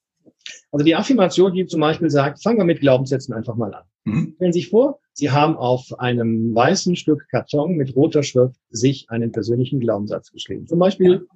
Also 0.71 0.85
die 0.85 0.95
Affirmation, 0.95 1.53
die 1.53 1.67
zum 1.67 1.81
Beispiel 1.81 2.11
sagt, 2.11 2.43
fangen 2.43 2.59
wir 2.59 2.65
mit 2.65 2.81
Glaubenssätzen 2.81 3.35
einfach 3.35 3.57
mal 3.57 3.75
an. 3.75 3.85
Mhm. 4.05 4.33
Stellen 4.37 4.53
Sie 4.53 4.61
sich 4.61 4.71
vor, 4.71 5.01
Sie 5.13 5.31
haben 5.31 5.57
auf 5.57 5.99
einem 5.99 6.55
weißen 6.55 6.97
Stück 6.97 7.27
Karton 7.31 7.77
mit 7.77 7.95
roter 7.97 8.23
Schrift 8.23 8.61
sich 8.71 9.11
einen 9.11 9.33
persönlichen 9.33 9.81
Glaubenssatz 9.81 10.31
geschrieben. 10.31 10.67
Zum 10.67 10.79
Beispiel, 10.79 11.27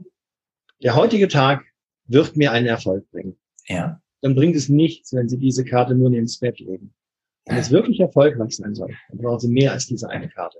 der 0.82 0.96
heutige 0.96 1.28
Tag 1.28 1.64
wird 2.06 2.36
mir 2.36 2.52
einen 2.52 2.66
Erfolg 2.66 3.10
bringen. 3.10 3.36
Ja. 3.66 4.00
Dann 4.20 4.34
bringt 4.34 4.56
es 4.56 4.68
nichts, 4.68 5.12
wenn 5.12 5.28
Sie 5.28 5.38
diese 5.38 5.64
Karte 5.64 5.94
nur 5.94 6.12
ins 6.12 6.38
Bett 6.38 6.60
legen. 6.60 6.94
Wenn 7.46 7.58
es 7.58 7.70
wirklich 7.70 7.98
erfolgreich 8.00 8.56
sein 8.56 8.74
soll, 8.74 8.94
dann 9.08 9.18
brauchen 9.18 9.40
Sie 9.40 9.48
mehr 9.48 9.72
als 9.72 9.86
diese 9.86 10.08
eine 10.08 10.28
Karte. 10.28 10.58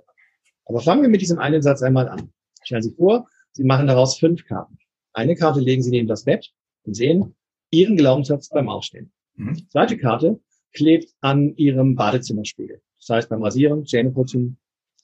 Aber 0.65 0.81
fangen 0.81 1.01
wir 1.01 1.09
mit 1.09 1.21
diesem 1.21 1.39
einen 1.39 1.61
Satz 1.61 1.81
einmal 1.81 2.09
an. 2.09 2.33
Stellen 2.63 2.81
Sie 2.81 2.91
vor, 2.91 3.27
Sie 3.51 3.63
machen 3.63 3.87
daraus 3.87 4.17
fünf 4.17 4.45
Karten. 4.45 4.77
Eine 5.13 5.35
Karte 5.35 5.59
legen 5.59 5.81
Sie 5.81 5.91
neben 5.91 6.07
das 6.07 6.23
Bett 6.23 6.51
und 6.83 6.95
sehen 6.95 7.35
Ihren 7.71 7.97
Glaubenssatz 7.97 8.49
beim 8.49 8.69
Aufstehen. 8.69 9.11
Mhm. 9.35 9.69
Zweite 9.69 9.97
Karte 9.97 10.39
klebt 10.73 11.13
an 11.21 11.55
Ihrem 11.55 11.95
Badezimmerspiegel. 11.95 12.81
Das 12.99 13.09
heißt, 13.09 13.29
beim 13.29 13.43
Rasieren, 13.43 13.85
Zähneputzen, 13.85 14.57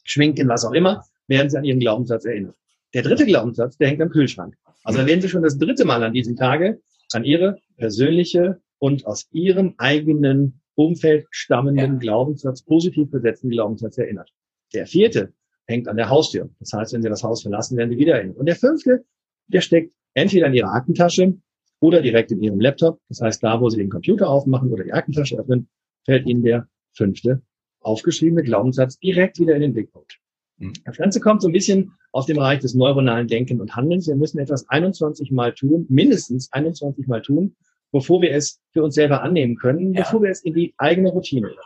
Schminken, 0.03 0.47
was 0.47 0.65
auch 0.65 0.73
immer, 0.73 1.03
werden 1.27 1.49
Sie 1.49 1.57
an 1.57 1.63
Ihren 1.63 1.79
Glaubenssatz 1.79 2.25
erinnert. 2.25 2.55
Der 2.93 3.03
dritte 3.03 3.25
Glaubenssatz, 3.25 3.77
der 3.77 3.89
hängt 3.89 4.01
am 4.01 4.09
Kühlschrank. 4.09 4.55
Also 4.83 5.01
mhm. 5.01 5.07
werden 5.07 5.21
Sie 5.21 5.29
schon 5.29 5.43
das 5.43 5.57
dritte 5.57 5.85
Mal 5.85 6.03
an 6.03 6.13
diesem 6.13 6.35
Tage 6.35 6.81
an 7.13 7.23
Ihre 7.23 7.57
persönliche 7.77 8.61
und 8.77 9.05
aus 9.05 9.27
Ihrem 9.31 9.75
eigenen 9.77 10.61
Umfeld 10.75 11.27
stammenden 11.31 11.93
ja. 11.93 11.99
Glaubenssatz, 11.99 12.63
positiv 12.63 13.11
besetzten 13.11 13.49
Glaubenssatz 13.49 13.97
erinnert. 13.97 14.31
Der 14.73 14.87
vierte 14.87 15.33
hängt 15.65 15.87
an 15.87 15.97
der 15.97 16.09
Haustür. 16.09 16.49
Das 16.59 16.73
heißt, 16.73 16.93
wenn 16.93 17.01
Sie 17.01 17.09
das 17.09 17.23
Haus 17.23 17.41
verlassen, 17.41 17.77
werden 17.77 17.89
Sie 17.91 17.97
wieder 17.97 18.15
erinnert. 18.15 18.37
Und 18.37 18.45
der 18.45 18.55
fünfte, 18.55 19.03
der 19.47 19.61
steckt 19.61 19.93
entweder 20.13 20.47
in 20.47 20.53
Ihrer 20.53 20.73
Aktentasche 20.73 21.37
oder 21.79 22.01
direkt 22.01 22.31
in 22.31 22.41
Ihrem 22.41 22.59
Laptop. 22.59 22.99
Das 23.09 23.21
heißt, 23.21 23.43
da, 23.43 23.61
wo 23.61 23.69
Sie 23.69 23.77
den 23.77 23.89
Computer 23.89 24.29
aufmachen 24.29 24.71
oder 24.71 24.83
die 24.83 24.93
Aktentasche 24.93 25.37
öffnen, 25.37 25.69
fällt 26.05 26.27
Ihnen 26.27 26.43
der 26.43 26.67
fünfte 26.93 27.41
aufgeschriebene 27.81 28.43
Glaubenssatz 28.43 28.99
direkt 28.99 29.39
wieder 29.39 29.55
in 29.55 29.61
den 29.61 29.73
Blickpunkt. 29.73 30.19
Mhm. 30.57 30.73
Das 30.85 30.97
Ganze 30.97 31.19
kommt 31.19 31.41
so 31.41 31.47
ein 31.47 31.53
bisschen 31.53 31.93
aus 32.11 32.25
dem 32.25 32.37
Bereich 32.37 32.59
des 32.59 32.73
neuronalen 32.73 33.27
Denken 33.27 33.61
und 33.61 33.75
Handelns. 33.75 34.07
Wir 34.07 34.15
müssen 34.15 34.39
etwas 34.39 34.67
21 34.69 35.31
Mal 35.31 35.53
tun, 35.53 35.85
mindestens 35.89 36.51
21 36.51 37.07
Mal 37.07 37.21
tun, 37.21 37.55
bevor 37.91 38.21
wir 38.21 38.31
es 38.31 38.59
für 38.71 38.83
uns 38.83 38.95
selber 38.95 39.21
annehmen 39.23 39.55
können, 39.55 39.93
ja. 39.93 40.01
bevor 40.01 40.21
wir 40.21 40.29
es 40.29 40.43
in 40.43 40.53
die 40.53 40.73
eigene 40.77 41.09
Routine 41.09 41.47
übernehmen. 41.47 41.63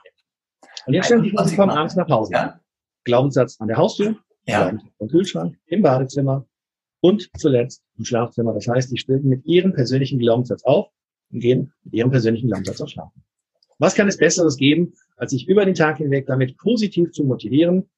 Und 0.85 0.93
jetzt 0.93 1.05
stellen 1.05 1.23
Sie 1.23 1.31
Sie 1.45 1.55
kommen 1.55 1.71
abends 1.71 1.95
nach 1.95 2.09
Hause. 2.09 2.33
Ja. 2.33 2.59
Glaubenssatz 3.05 3.59
an 3.59 3.67
der 3.67 3.77
Haustür, 3.77 4.17
ja. 4.45 4.77
Am 4.99 5.07
Kühlschrank, 5.07 5.57
im 5.67 5.81
Badezimmer, 5.81 6.45
und 7.03 7.29
zuletzt 7.37 7.83
im 7.97 8.05
Schlafzimmer. 8.05 8.53
Das 8.53 8.65
heißt, 8.67 8.89
die 8.89 8.97
stellen 8.97 9.27
mit 9.27 9.45
ihrem 9.45 9.73
persönlichen 9.73 10.19
Glaubenssatz 10.19 10.63
auf 10.63 10.87
und 11.31 11.41
gehen 11.41 11.73
mit 11.83 11.93
ihrem 11.93 12.11
persönlichen 12.11 12.47
Glaubenssatz 12.47 12.79
auf 12.79 12.89
Schlafen. 12.89 13.23
Was 13.77 13.93
kann 13.93 14.07
es 14.07 14.17
Besseres 14.17 14.55
geben, 14.55 14.93
als 15.17 15.31
sich 15.31 15.49
über 15.49 15.65
den 15.65 15.75
Tag 15.75 15.97
hinweg 15.97 16.27
damit 16.27 16.57
positiv 16.57 17.11
zu 17.11 17.25
motivieren? 17.25 17.89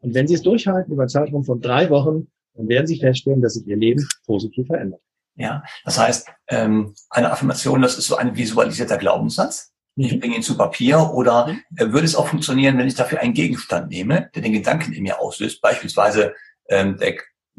Und 0.00 0.14
wenn 0.14 0.26
Sie 0.26 0.34
es 0.34 0.42
durchhalten 0.42 0.92
über 0.92 1.02
einen 1.02 1.08
Zeitraum 1.08 1.44
von 1.44 1.60
drei 1.60 1.88
Wochen, 1.90 2.26
dann 2.54 2.68
werden 2.68 2.88
Sie 2.88 2.98
feststellen, 2.98 3.40
dass 3.40 3.54
sich 3.54 3.66
Ihr 3.66 3.76
Leben 3.76 4.04
positiv 4.26 4.66
verändert. 4.66 5.00
Ja, 5.36 5.62
das 5.84 5.96
heißt, 5.96 6.28
ähm, 6.48 6.94
eine 7.10 7.30
Affirmation, 7.30 7.80
das 7.80 7.96
ist 7.96 8.08
so 8.08 8.16
ein 8.16 8.36
visualisierter 8.36 8.98
Glaubenssatz. 8.98 9.72
Ich 9.94 10.12
mhm. 10.12 10.18
bringe 10.18 10.36
ihn 10.36 10.42
zu 10.42 10.56
Papier 10.56 11.12
oder 11.14 11.46
mhm. 11.46 11.60
äh, 11.76 11.92
würde 11.92 12.06
es 12.06 12.16
auch 12.16 12.26
funktionieren, 12.26 12.76
wenn 12.76 12.88
ich 12.88 12.96
dafür 12.96 13.20
einen 13.20 13.34
Gegenstand 13.34 13.88
nehme, 13.90 14.30
der 14.34 14.42
den 14.42 14.52
Gedanken 14.52 14.92
in 14.92 15.04
mir 15.04 15.20
auslöst, 15.20 15.60
beispielsweise 15.60 16.34
ähm, 16.68 16.96
der 16.96 17.14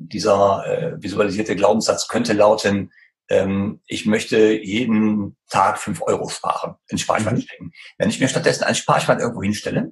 dieser 0.07 0.65
äh, 0.65 1.03
visualisierte 1.03 1.55
Glaubenssatz 1.55 2.07
könnte 2.07 2.33
lauten, 2.33 2.91
ähm, 3.29 3.81
ich 3.85 4.05
möchte 4.05 4.53
jeden 4.53 5.37
Tag 5.49 5.77
fünf 5.77 6.01
Euro 6.01 6.29
sparen, 6.29 6.75
in 6.87 6.97
Sparschwein 6.97 7.35
mhm. 7.35 7.41
stecken. 7.41 7.71
Wenn 7.97 8.09
ich 8.09 8.19
mir 8.19 8.27
stattdessen 8.27 8.63
ein 8.63 8.75
Sparschwein 8.75 9.19
irgendwo 9.19 9.43
hinstelle, 9.43 9.91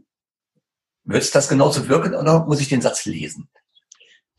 wird 1.04 1.24
es 1.24 1.32
das 1.32 1.48
genauso 1.48 1.88
wirken 1.88 2.16
oder 2.16 2.46
muss 2.46 2.60
ich 2.60 2.70
den 2.70 2.82
Satz 2.82 3.06
lesen? 3.06 3.50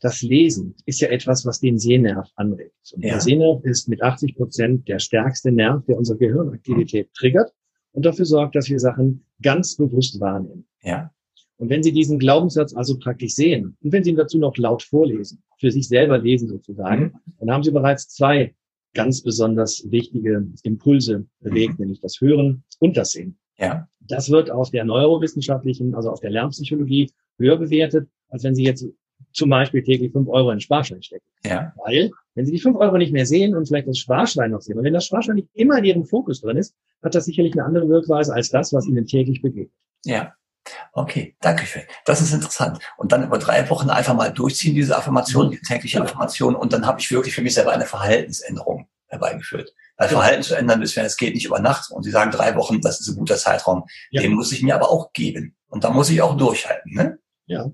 Das 0.01 0.21
Lesen 0.21 0.75
ist 0.85 1.01
ja 1.01 1.09
etwas, 1.09 1.45
was 1.45 1.59
den 1.59 1.77
Sehnerv 1.77 2.29
anregt. 2.35 2.73
Und 2.93 3.03
ja. 3.03 3.11
der 3.11 3.21
Sehnerv 3.21 3.63
ist 3.63 3.89
mit 3.89 4.01
80 4.01 4.35
Prozent 4.35 4.87
der 4.87 4.99
stärkste 4.99 5.51
Nerv, 5.51 5.83
der 5.85 5.97
unsere 5.97 6.17
Gehirnaktivität 6.17 7.07
mhm. 7.07 7.13
triggert 7.13 7.51
und 7.91 8.05
dafür 8.05 8.25
sorgt, 8.25 8.55
dass 8.55 8.69
wir 8.69 8.79
Sachen 8.79 9.25
ganz 9.41 9.75
bewusst 9.75 10.19
wahrnehmen. 10.19 10.67
Ja. 10.81 11.11
Und 11.59 11.69
wenn 11.69 11.83
Sie 11.83 11.91
diesen 11.91 12.19
Glaubenssatz 12.19 12.73
also 12.73 12.97
praktisch 12.97 13.33
sehen 13.33 13.77
und 13.81 13.91
wenn 13.91 14.03
Sie 14.03 14.11
ihn 14.11 14.15
dazu 14.15 14.37
noch 14.39 14.55
laut 14.57 14.81
vorlesen, 14.81 15.43
für 15.59 15.71
sich 15.71 15.89
selber 15.89 16.17
lesen 16.17 16.47
sozusagen, 16.47 17.03
mhm. 17.03 17.33
dann 17.39 17.51
haben 17.51 17.63
Sie 17.63 17.71
bereits 17.71 18.07
zwei 18.07 18.55
ganz 18.93 19.21
besonders 19.21 19.85
wichtige 19.91 20.47
Impulse 20.63 21.25
bewegt, 21.41 21.73
mhm. 21.73 21.83
nämlich 21.83 21.99
das 21.99 22.21
Hören 22.21 22.63
und 22.79 22.95
das 22.95 23.11
Sehen. 23.11 23.37
Ja. 23.57 23.87
Das 23.99 24.29
wird 24.29 24.49
aus 24.49 24.71
der 24.71 24.85
neurowissenschaftlichen, 24.85 25.93
also 25.95 26.09
aus 26.09 26.21
der 26.21 26.31
Lernpsychologie 26.31 27.11
höher 27.37 27.57
bewertet, 27.57 28.07
als 28.29 28.43
wenn 28.45 28.55
Sie 28.55 28.63
jetzt 28.63 28.87
zum 29.33 29.49
Beispiel 29.49 29.83
täglich 29.83 30.13
fünf 30.13 30.29
Euro 30.29 30.51
in 30.51 30.55
den 30.55 30.61
Sparschwein 30.61 31.03
stecken. 31.03 31.25
Ja. 31.43 31.73
Weil, 31.85 32.09
wenn 32.35 32.45
Sie 32.45 32.53
die 32.53 32.59
fünf 32.59 32.77
Euro 32.77 32.97
nicht 32.97 33.11
mehr 33.11 33.25
sehen 33.25 33.53
und 33.53 33.67
vielleicht 33.67 33.89
das 33.89 33.97
Sparschwein 33.97 34.51
noch 34.51 34.61
sehen, 34.61 34.77
und 34.77 34.85
wenn 34.85 34.93
das 34.93 35.05
Sparschwein 35.05 35.35
nicht 35.35 35.49
immer 35.53 35.77
in 35.79 35.83
Ihrem 35.83 36.05
Fokus 36.05 36.39
drin 36.39 36.55
ist, 36.55 36.73
hat 37.03 37.15
das 37.15 37.25
sicherlich 37.25 37.51
eine 37.53 37.65
andere 37.65 37.89
Wirkweise 37.89 38.33
als 38.33 38.49
das, 38.49 38.71
was 38.71 38.87
Ihnen 38.87 39.05
täglich 39.05 39.41
begegnet. 39.41 39.73
Ja. 40.05 40.33
Okay, 40.93 41.35
danke 41.41 41.65
schön. 41.65 41.83
Das 42.05 42.21
ist 42.21 42.33
interessant. 42.33 42.79
Und 42.97 43.11
dann 43.11 43.23
über 43.23 43.37
drei 43.37 43.69
Wochen 43.69 43.89
einfach 43.89 44.15
mal 44.15 44.31
durchziehen, 44.31 44.75
diese 44.75 44.97
Affirmation, 44.97 45.51
die 45.51 45.59
tägliche 45.59 46.01
Affirmation, 46.01 46.55
und 46.55 46.73
dann 46.73 46.85
habe 46.85 46.99
ich 46.99 47.11
wirklich 47.11 47.33
für 47.33 47.41
mich 47.41 47.53
selber 47.53 47.71
eine 47.71 47.85
Verhaltensänderung 47.85 48.87
herbeigeführt. 49.07 49.73
Weil 49.97 50.09
Verhalten 50.09 50.43
zu 50.43 50.55
ändern 50.55 50.81
ist, 50.81 50.95
wenn 50.95 51.05
es 51.05 51.17
geht, 51.17 51.33
nicht 51.33 51.45
über 51.45 51.59
Nacht. 51.59 51.91
Und 51.91 52.03
Sie 52.03 52.11
sagen 52.11 52.31
drei 52.31 52.55
Wochen, 52.55 52.79
das 52.81 53.01
ist 53.01 53.09
ein 53.09 53.17
guter 53.17 53.35
Zeitraum. 53.35 53.83
Ja. 54.11 54.21
Den 54.21 54.33
muss 54.33 54.51
ich 54.51 54.61
mir 54.61 54.75
aber 54.75 54.89
auch 54.89 55.11
geben. 55.13 55.55
Und 55.67 55.83
da 55.83 55.89
muss 55.89 56.09
ich 56.09 56.21
auch 56.21 56.37
durchhalten. 56.37 56.93
Ne? 56.93 57.19
Ja. 57.47 57.69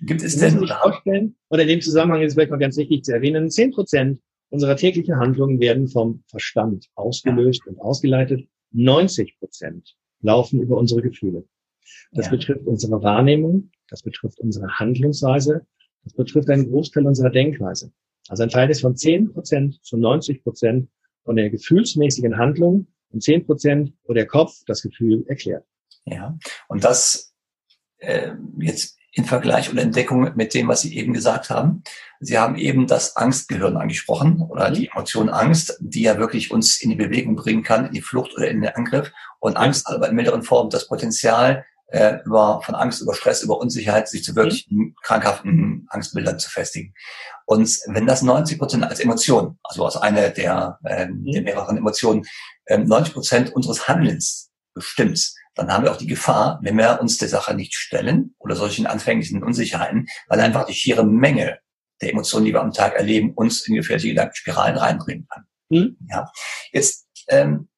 Gibt 0.00 0.22
es 0.22 0.36
denn... 0.38 0.66
Vorstellen, 0.66 1.36
oder 1.50 1.62
in 1.62 1.68
dem 1.68 1.80
Zusammenhang 1.82 2.22
ist 2.22 2.28
es 2.28 2.34
vielleicht 2.34 2.50
noch 2.50 2.58
ganz 2.58 2.76
wichtig 2.76 3.04
zu 3.04 3.12
erwähnen, 3.12 3.50
zehn 3.50 3.72
Prozent 3.72 4.20
unserer 4.48 4.76
täglichen 4.76 5.16
Handlungen 5.16 5.60
werden 5.60 5.86
vom 5.86 6.24
Verstand 6.28 6.86
ausgelöst 6.94 7.62
ja. 7.66 7.72
und 7.72 7.80
ausgeleitet. 7.80 8.48
90 8.72 9.38
Prozent 9.38 9.96
laufen 10.22 10.60
über 10.60 10.76
unsere 10.76 11.02
Gefühle. 11.02 11.44
Das 12.12 12.26
ja. 12.26 12.32
betrifft 12.32 12.66
unsere 12.66 13.02
Wahrnehmung, 13.02 13.70
das 13.88 14.02
betrifft 14.02 14.40
unsere 14.40 14.78
Handlungsweise, 14.78 15.66
das 16.04 16.14
betrifft 16.14 16.50
einen 16.50 16.70
Großteil 16.70 17.06
unserer 17.06 17.30
Denkweise. 17.30 17.92
Also 18.28 18.42
ein 18.42 18.48
Teil 18.48 18.70
ist 18.70 18.80
von 18.80 18.96
10 18.96 19.32
Prozent 19.32 19.84
zu 19.84 19.96
90 19.96 20.42
Prozent 20.42 20.88
von 21.24 21.36
der 21.36 21.50
gefühlsmäßigen 21.50 22.36
Handlung 22.36 22.86
und 23.10 23.22
10 23.22 23.46
Prozent, 23.46 23.92
wo 24.04 24.12
der 24.12 24.26
Kopf 24.26 24.54
das 24.66 24.82
Gefühl 24.82 25.24
erklärt. 25.26 25.64
Ja, 26.06 26.38
und 26.68 26.84
das 26.84 27.34
äh, 27.98 28.32
jetzt 28.58 28.96
in 29.12 29.24
Vergleich 29.24 29.70
und 29.70 29.78
Entdeckung 29.78 30.32
mit 30.36 30.54
dem, 30.54 30.68
was 30.68 30.82
Sie 30.82 30.96
eben 30.96 31.12
gesagt 31.12 31.50
haben. 31.50 31.82
Sie 32.20 32.38
haben 32.38 32.56
eben 32.56 32.86
das 32.86 33.16
Angstgehirn 33.16 33.76
angesprochen 33.76 34.40
oder 34.40 34.70
die 34.70 34.82
mhm. 34.82 34.88
Emotion 34.94 35.28
Angst, 35.28 35.76
die 35.80 36.02
ja 36.02 36.18
wirklich 36.18 36.50
uns 36.50 36.80
in 36.80 36.90
die 36.90 36.96
Bewegung 36.96 37.34
bringen 37.34 37.62
kann, 37.62 37.86
in 37.86 37.92
die 37.92 38.02
Flucht 38.02 38.32
oder 38.36 38.48
in 38.48 38.60
den 38.60 38.70
Angriff. 38.70 39.12
Und 39.40 39.56
Angst 39.56 39.88
aber 39.88 40.08
in 40.08 40.14
milderen 40.14 40.42
Form 40.42 40.70
das 40.70 40.86
Potenzial, 40.86 41.64
äh, 41.90 42.18
über, 42.24 42.60
von 42.62 42.74
Angst, 42.74 43.02
über 43.02 43.14
Stress, 43.14 43.42
über 43.42 43.58
Unsicherheit, 43.58 44.08
sich 44.08 44.24
zu 44.24 44.34
wirklich 44.34 44.66
mhm. 44.70 44.94
krankhaften 45.02 45.86
Angstbildern 45.90 46.38
zu 46.38 46.50
festigen. 46.50 46.94
Und 47.46 47.68
wenn 47.86 48.06
das 48.06 48.22
90 48.22 48.58
Prozent 48.58 48.84
als 48.84 49.00
Emotion, 49.00 49.58
also 49.64 49.84
als 49.84 49.96
eine 49.96 50.30
der, 50.30 50.78
äh, 50.84 51.08
der 51.10 51.42
mehreren 51.42 51.76
Emotionen, 51.76 52.24
äh, 52.66 52.78
90 52.78 53.14
Prozent 53.14 53.54
unseres 53.54 53.88
Handelns 53.88 54.50
bestimmt, 54.74 55.32
dann 55.54 55.72
haben 55.72 55.84
wir 55.84 55.92
auch 55.92 55.96
die 55.96 56.06
Gefahr, 56.06 56.60
wenn 56.62 56.78
wir 56.78 57.00
uns 57.00 57.18
der 57.18 57.28
Sache 57.28 57.54
nicht 57.54 57.74
stellen 57.74 58.34
oder 58.38 58.54
solchen 58.54 58.86
anfänglichen 58.86 59.42
Unsicherheiten, 59.42 60.06
weil 60.28 60.40
einfach 60.40 60.64
die 60.64 60.74
schiere 60.74 61.04
Menge 61.04 61.58
der 62.00 62.10
Emotionen, 62.10 62.46
die 62.46 62.52
wir 62.52 62.62
am 62.62 62.72
Tag 62.72 62.94
erleben, 62.94 63.34
uns 63.34 63.66
in 63.66 63.74
gefährliche 63.74 64.08
Gedankenspiralen 64.08 64.78
reinbringen 64.78 65.26
kann. 65.28 65.44
Mhm. 65.68 65.96
Ja. 66.08 66.30
Jetzt 66.72 67.08
ähm, 67.28 67.68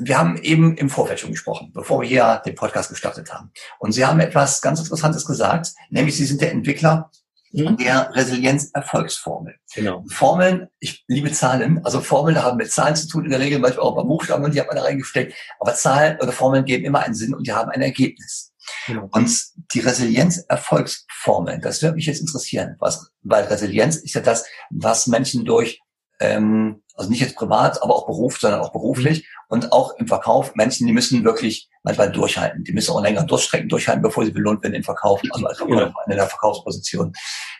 wir 0.00 0.18
haben 0.18 0.36
eben 0.38 0.76
im 0.76 0.90
Vorfeld 0.90 1.20
schon 1.20 1.32
gesprochen, 1.32 1.70
bevor 1.74 2.00
wir 2.00 2.08
hier 2.08 2.42
den 2.44 2.54
Podcast 2.54 2.90
gestartet 2.90 3.32
haben. 3.32 3.52
Und 3.78 3.92
Sie 3.92 4.04
haben 4.04 4.20
etwas 4.20 4.60
ganz 4.60 4.80
Interessantes 4.80 5.24
gesagt, 5.24 5.72
nämlich 5.90 6.16
Sie 6.16 6.24
sind 6.24 6.40
der 6.40 6.52
Entwickler 6.52 7.10
mhm. 7.52 7.76
der 7.76 8.10
Resilienz-Erfolgsformel. 8.14 9.54
Genau. 9.74 10.04
Formeln, 10.10 10.68
ich 10.78 11.04
liebe 11.08 11.32
Zahlen, 11.32 11.84
also 11.84 12.00
Formeln 12.00 12.42
haben 12.42 12.56
mit 12.56 12.70
Zahlen 12.70 12.96
zu 12.96 13.08
tun, 13.08 13.24
in 13.24 13.30
der 13.30 13.40
Regel 13.40 13.58
manchmal 13.58 13.86
auch 13.86 13.96
bei 13.96 14.02
Buchstaben 14.02 14.44
und 14.44 14.54
die 14.54 14.60
hat 14.60 14.68
man 14.68 14.76
da 14.76 14.82
reingesteckt. 14.82 15.34
Aber 15.60 15.74
Zahlen 15.74 16.18
oder 16.20 16.32
Formeln 16.32 16.64
geben 16.64 16.84
immer 16.84 17.00
einen 17.00 17.14
Sinn 17.14 17.34
und 17.34 17.46
die 17.46 17.52
haben 17.52 17.70
ein 17.70 17.82
Ergebnis. 17.82 18.52
Genau. 18.86 19.08
Und 19.12 19.30
die 19.72 19.80
Resilienz-Erfolgsformeln, 19.80 21.60
das 21.60 21.82
würde 21.82 21.96
mich 21.96 22.06
jetzt 22.06 22.20
interessieren, 22.20 22.76
was, 22.78 23.10
weil 23.22 23.44
Resilienz 23.44 23.96
ist 23.96 24.14
ja 24.14 24.20
das, 24.20 24.44
was 24.70 25.06
Menschen 25.06 25.44
durch 25.44 25.80
ähm, 26.20 26.82
also 26.94 27.10
nicht 27.10 27.20
jetzt 27.20 27.36
privat, 27.36 27.80
aber 27.82 27.94
auch 27.94 28.06
Beruf, 28.06 28.38
sondern 28.38 28.60
auch 28.60 28.72
beruflich 28.72 29.28
und 29.48 29.72
auch 29.72 29.96
im 29.98 30.08
Verkauf. 30.08 30.54
Menschen, 30.56 30.86
die 30.86 30.92
müssen 30.92 31.24
wirklich 31.24 31.70
manchmal 31.84 32.10
durchhalten. 32.10 32.64
Die 32.64 32.72
müssen 32.72 32.90
auch 32.90 33.02
länger 33.02 33.24
Durchstrecken 33.24 33.68
durchhalten, 33.68 34.02
bevor 34.02 34.24
sie 34.24 34.32
belohnt 34.32 34.62
werden 34.64 34.74
im 34.74 34.82
Verkauf, 34.82 35.22
also 35.30 35.46
als 35.46 35.58
Verkäufer 35.58 35.94
in 36.06 36.16
der 36.16 36.26
Verkaufsposition. 36.26 37.12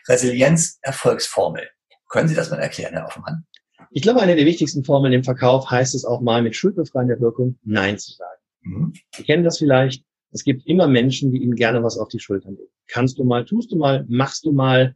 Resilienz, 0.07 0.79
Erfolgsformel. 0.81 1.69
Können 2.09 2.27
Sie 2.27 2.35
das 2.35 2.49
mal 2.49 2.59
erklären, 2.59 2.93
Herr 2.93 3.05
Offenmann? 3.05 3.45
Ich 3.91 4.01
glaube, 4.01 4.21
eine 4.21 4.35
der 4.35 4.45
wichtigsten 4.45 4.83
Formeln 4.83 5.13
im 5.13 5.23
Verkauf 5.23 5.69
heißt 5.69 5.95
es 5.95 6.05
auch 6.05 6.21
mal 6.21 6.41
mit 6.41 6.55
schuldbefreiender 6.55 7.19
Wirkung 7.19 7.57
Nein 7.63 7.97
zu 7.97 8.11
sagen. 8.11 8.41
Mhm. 8.61 8.93
Sie 9.15 9.23
kennen 9.23 9.43
das 9.43 9.57
vielleicht. 9.57 10.03
Es 10.31 10.43
gibt 10.43 10.67
immer 10.67 10.87
Menschen, 10.87 11.31
die 11.31 11.41
Ihnen 11.41 11.55
gerne 11.55 11.81
was 11.81 11.97
auf 11.97 12.09
die 12.09 12.19
Schultern 12.19 12.55
legen. 12.55 12.69
Kannst 12.87 13.17
du 13.17 13.23
mal, 13.23 13.45
tust 13.45 13.71
du 13.71 13.77
mal, 13.77 14.05
machst 14.09 14.45
du 14.45 14.51
mal. 14.51 14.95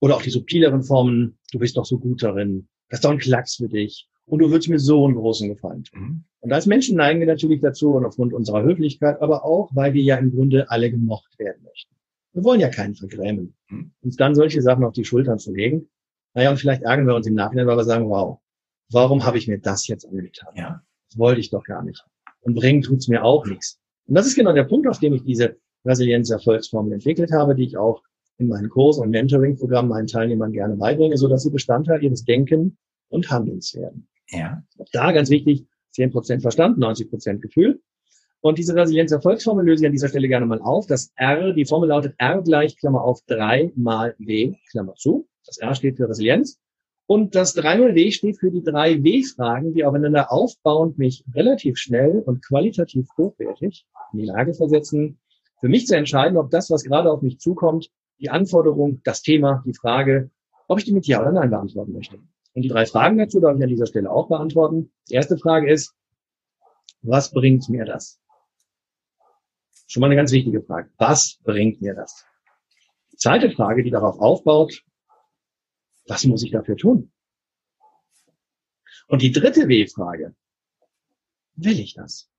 Oder 0.00 0.16
auch 0.16 0.22
die 0.22 0.30
subtileren 0.30 0.82
Formen, 0.82 1.38
du 1.52 1.58
bist 1.58 1.76
doch 1.76 1.84
so 1.84 1.98
gut 1.98 2.22
darin, 2.22 2.68
das 2.92 2.98
ist 2.98 3.04
doch 3.06 3.10
ein 3.10 3.18
Klacks 3.18 3.54
für 3.54 3.68
dich. 3.68 4.06
Und 4.26 4.40
du 4.40 4.50
würdest 4.50 4.68
mir 4.68 4.78
so 4.78 5.06
einen 5.06 5.14
großen 5.14 5.48
Gefallen 5.48 5.82
tun. 5.84 6.00
Mhm. 6.00 6.24
Und 6.40 6.52
als 6.52 6.66
Menschen 6.66 6.94
neigen 6.94 7.20
wir 7.20 7.26
natürlich 7.26 7.62
dazu 7.62 7.94
und 7.94 8.04
aufgrund 8.04 8.34
unserer 8.34 8.62
Höflichkeit, 8.62 9.22
aber 9.22 9.46
auch, 9.46 9.70
weil 9.74 9.94
wir 9.94 10.02
ja 10.02 10.16
im 10.16 10.30
Grunde 10.30 10.70
alle 10.70 10.90
gemocht 10.90 11.38
werden 11.38 11.62
möchten. 11.62 11.96
Wir 12.34 12.44
wollen 12.44 12.60
ja 12.60 12.68
keinen 12.68 12.94
vergrämen. 12.94 13.54
Mhm. 13.70 13.92
Uns 14.02 14.16
dann 14.16 14.34
solche 14.34 14.60
Sachen 14.60 14.84
auf 14.84 14.92
die 14.92 15.06
Schultern 15.06 15.38
zu 15.38 15.54
legen. 15.54 15.88
Naja, 16.34 16.50
und 16.50 16.58
vielleicht 16.58 16.82
ärgern 16.82 17.06
wir 17.06 17.14
uns 17.14 17.26
im 17.26 17.32
Nachhinein, 17.32 17.66
weil 17.66 17.78
wir 17.78 17.84
sagen, 17.84 18.10
wow, 18.10 18.40
warum 18.90 19.24
habe 19.24 19.38
ich 19.38 19.48
mir 19.48 19.58
das 19.58 19.86
jetzt 19.88 20.06
angetan? 20.06 20.52
Ja. 20.54 20.82
Das 21.08 21.18
wollte 21.18 21.40
ich 21.40 21.48
doch 21.48 21.64
gar 21.64 21.82
nicht. 21.82 22.04
Und 22.42 22.54
bringen 22.54 22.82
tut's 22.82 23.08
mir 23.08 23.24
auch 23.24 23.46
nichts. 23.46 23.80
Und 24.06 24.16
das 24.16 24.26
ist 24.26 24.34
genau 24.34 24.52
der 24.52 24.64
Punkt, 24.64 24.86
auf 24.86 24.98
dem 24.98 25.14
ich 25.14 25.24
diese 25.24 25.56
Resilienz-Erfolgsformel 25.86 26.92
entwickelt 26.92 27.32
habe, 27.32 27.54
die 27.54 27.64
ich 27.64 27.78
auch 27.78 28.02
in 28.42 28.48
meinen 28.48 28.68
Kurs- 28.68 28.98
und 28.98 29.10
Mentoring-Programmen 29.10 29.88
meinen 29.88 30.06
Teilnehmern 30.06 30.52
gerne 30.52 30.76
beibringe, 30.76 31.16
so 31.16 31.28
dass 31.28 31.42
sie 31.42 31.50
Bestandteil 31.50 32.02
ihres 32.02 32.24
Denken 32.24 32.76
und 33.08 33.30
Handelns 33.30 33.74
werden. 33.74 34.08
Ja. 34.28 34.62
Da 34.92 35.12
ganz 35.12 35.30
wichtig, 35.30 35.66
10% 35.96 36.40
Verstand, 36.40 36.78
90% 36.78 37.38
Gefühl. 37.38 37.80
Und 38.40 38.58
diese 38.58 38.74
Resilienz-Erfolgsformel 38.74 39.64
löse 39.64 39.84
ich 39.84 39.86
an 39.86 39.92
dieser 39.92 40.08
Stelle 40.08 40.26
gerne 40.26 40.46
mal 40.46 40.60
auf. 40.60 40.86
Das 40.86 41.12
R, 41.14 41.52
die 41.52 41.64
Formel 41.64 41.88
lautet 41.88 42.14
R 42.18 42.42
gleich, 42.42 42.76
Klammer 42.76 43.02
auf, 43.02 43.20
3 43.26 43.72
mal 43.76 44.16
W, 44.18 44.54
Klammer 44.70 44.94
zu. 44.94 45.28
Das 45.46 45.58
R 45.58 45.74
steht 45.74 45.96
für 45.96 46.08
Resilienz. 46.08 46.58
Und 47.06 47.34
das 47.34 47.56
3-0-W 47.56 48.10
steht 48.10 48.38
für 48.38 48.50
die 48.50 48.62
drei 48.62 49.02
W-Fragen, 49.02 49.74
die 49.74 49.84
aufeinander 49.84 50.32
aufbauend 50.32 50.98
mich 50.98 51.24
relativ 51.34 51.76
schnell 51.76 52.20
und 52.24 52.44
qualitativ 52.44 53.06
hochwertig 53.18 53.86
in 54.12 54.20
die 54.20 54.24
Lage 54.24 54.54
versetzen, 54.54 55.18
für 55.60 55.68
mich 55.68 55.86
zu 55.86 55.96
entscheiden, 55.96 56.38
ob 56.38 56.50
das, 56.50 56.70
was 56.70 56.84
gerade 56.84 57.10
auf 57.10 57.22
mich 57.22 57.38
zukommt, 57.38 57.90
die 58.22 58.30
Anforderung, 58.30 59.02
das 59.02 59.22
Thema, 59.22 59.62
die 59.66 59.74
Frage, 59.74 60.30
ob 60.68 60.78
ich 60.78 60.84
die 60.84 60.92
mit 60.92 61.06
Ja 61.06 61.20
oder 61.20 61.32
Nein 61.32 61.50
beantworten 61.50 61.92
möchte. 61.92 62.18
Und 62.54 62.62
die 62.62 62.68
drei 62.68 62.86
Fragen 62.86 63.18
dazu 63.18 63.40
darf 63.40 63.56
ich 63.56 63.62
an 63.62 63.68
dieser 63.68 63.86
Stelle 63.86 64.10
auch 64.10 64.28
beantworten. 64.28 64.92
Die 65.10 65.14
erste 65.14 65.36
Frage 65.36 65.70
ist, 65.70 65.94
was 67.02 67.32
bringt 67.32 67.68
mir 67.68 67.84
das? 67.84 68.20
Schon 69.88 70.00
mal 70.00 70.06
eine 70.06 70.16
ganz 70.16 70.30
wichtige 70.30 70.62
Frage. 70.62 70.90
Was 70.98 71.40
bringt 71.42 71.82
mir 71.82 71.94
das? 71.94 72.24
Die 73.10 73.16
zweite 73.16 73.50
Frage, 73.50 73.82
die 73.82 73.90
darauf 73.90 74.20
aufbaut, 74.20 74.84
was 76.06 76.24
muss 76.24 76.44
ich 76.44 76.52
dafür 76.52 76.76
tun? 76.76 77.12
Und 79.08 79.22
die 79.22 79.32
dritte 79.32 79.68
W-Frage, 79.68 80.34
will 81.56 81.80
ich 81.80 81.94
das? 81.94 82.31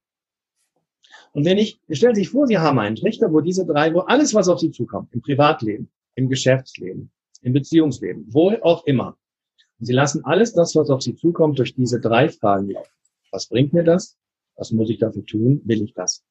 Und 1.34 1.46
wenn 1.46 1.58
ich, 1.58 1.80
stellen 1.90 2.16
Sie 2.16 2.22
sich 2.22 2.30
vor, 2.30 2.48
Sie 2.48 2.58
haben 2.58 2.80
einen 2.80 2.96
Trichter, 2.96 3.32
wo 3.32 3.42
diese 3.42 3.66
drei, 3.66 3.94
wo 3.94 4.02
alles, 4.02 4.34
was 4.34 4.48
auf 4.48 4.60
Sie 4.60 4.72
zukommt, 4.72 5.14
im 5.14 5.22
Privatleben, 5.22 5.90
im 6.16 6.30
Geschäftsleben, 6.30 7.12
im 7.42 7.54
Beziehungsleben, 7.54 8.26
wo 8.30 8.52
auch 8.62 8.86
immer, 8.86 9.18
und 9.80 9.88
Sie 9.88 9.94
lassen 9.94 10.24
alles 10.24 10.54
das, 10.54 10.76
was 10.76 10.90
auf 10.90 11.02
Sie 11.02 11.16
zukommt, 11.16 11.60
durch 11.60 11.76
diese 11.76 12.00
drei 12.00 12.30
Fragen 12.30 12.70
laufen. 12.70 12.92
Was 13.32 13.48
bringt 13.48 13.74
mir 13.74 13.84
das? 13.84 14.18
Was 14.56 14.72
muss 14.72 14.90
ich 14.90 15.00
dafür 15.00 15.26
tun? 15.26 15.62
Will 15.66 15.82
ich 15.82 15.94
das? 15.94 16.24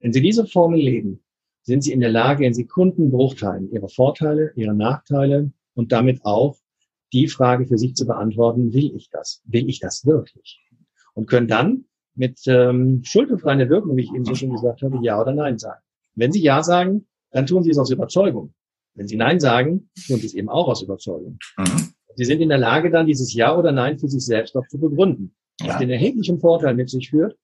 Wenn 0.00 0.12
Sie 0.12 0.22
diese 0.22 0.46
Formel 0.46 0.80
leben, 0.80 1.22
sind 1.62 1.84
Sie 1.84 1.92
in 1.92 2.00
der 2.00 2.10
Lage, 2.10 2.44
in 2.44 2.54
Sekundenbruchteilen 2.54 3.70
Ihre 3.70 3.88
Vorteile, 3.88 4.52
Ihre 4.56 4.74
Nachteile 4.74 5.52
und 5.74 5.92
damit 5.92 6.24
auch 6.24 6.56
die 7.12 7.28
Frage 7.28 7.66
für 7.66 7.78
sich 7.78 7.94
zu 7.94 8.06
beantworten, 8.06 8.72
will 8.72 8.96
ich 8.96 9.10
das? 9.10 9.42
Will 9.44 9.68
ich 9.68 9.78
das 9.78 10.06
wirklich? 10.06 10.60
Und 11.14 11.26
können 11.26 11.46
dann 11.46 11.84
mit 12.14 12.40
ähm, 12.46 13.02
schuldbefreiender 13.04 13.68
Wirkung, 13.68 13.96
wie 13.96 14.02
ich 14.02 14.12
eben 14.12 14.24
so 14.24 14.34
schon 14.34 14.50
gesagt 14.50 14.82
habe, 14.82 14.98
Ja 15.02 15.20
oder 15.20 15.32
Nein 15.32 15.58
sagen. 15.58 15.80
Wenn 16.14 16.32
Sie 16.32 16.42
Ja 16.42 16.62
sagen, 16.62 17.06
dann 17.30 17.46
tun 17.46 17.62
Sie 17.62 17.70
es 17.70 17.78
aus 17.78 17.90
Überzeugung. 17.90 18.52
Wenn 18.94 19.08
Sie 19.08 19.16
Nein 19.16 19.40
sagen, 19.40 19.90
tun 20.06 20.18
Sie 20.18 20.26
es 20.26 20.34
eben 20.34 20.48
auch 20.48 20.68
aus 20.68 20.82
Überzeugung. 20.82 21.38
Mhm. 21.56 21.92
Sie 22.14 22.24
sind 22.24 22.40
in 22.40 22.50
der 22.50 22.58
Lage, 22.58 22.90
dann 22.90 23.06
dieses 23.06 23.32
Ja 23.32 23.56
oder 23.56 23.72
Nein 23.72 23.98
für 23.98 24.08
sich 24.08 24.24
selbst 24.24 24.54
auch 24.56 24.66
zu 24.68 24.78
begründen. 24.78 25.34
Ja. 25.60 25.68
Was 25.68 25.78
den 25.78 25.90
erheblichen 25.90 26.40
Vorteil 26.40 26.74
mit 26.74 26.90
sich 26.90 27.10
führt, 27.10 27.36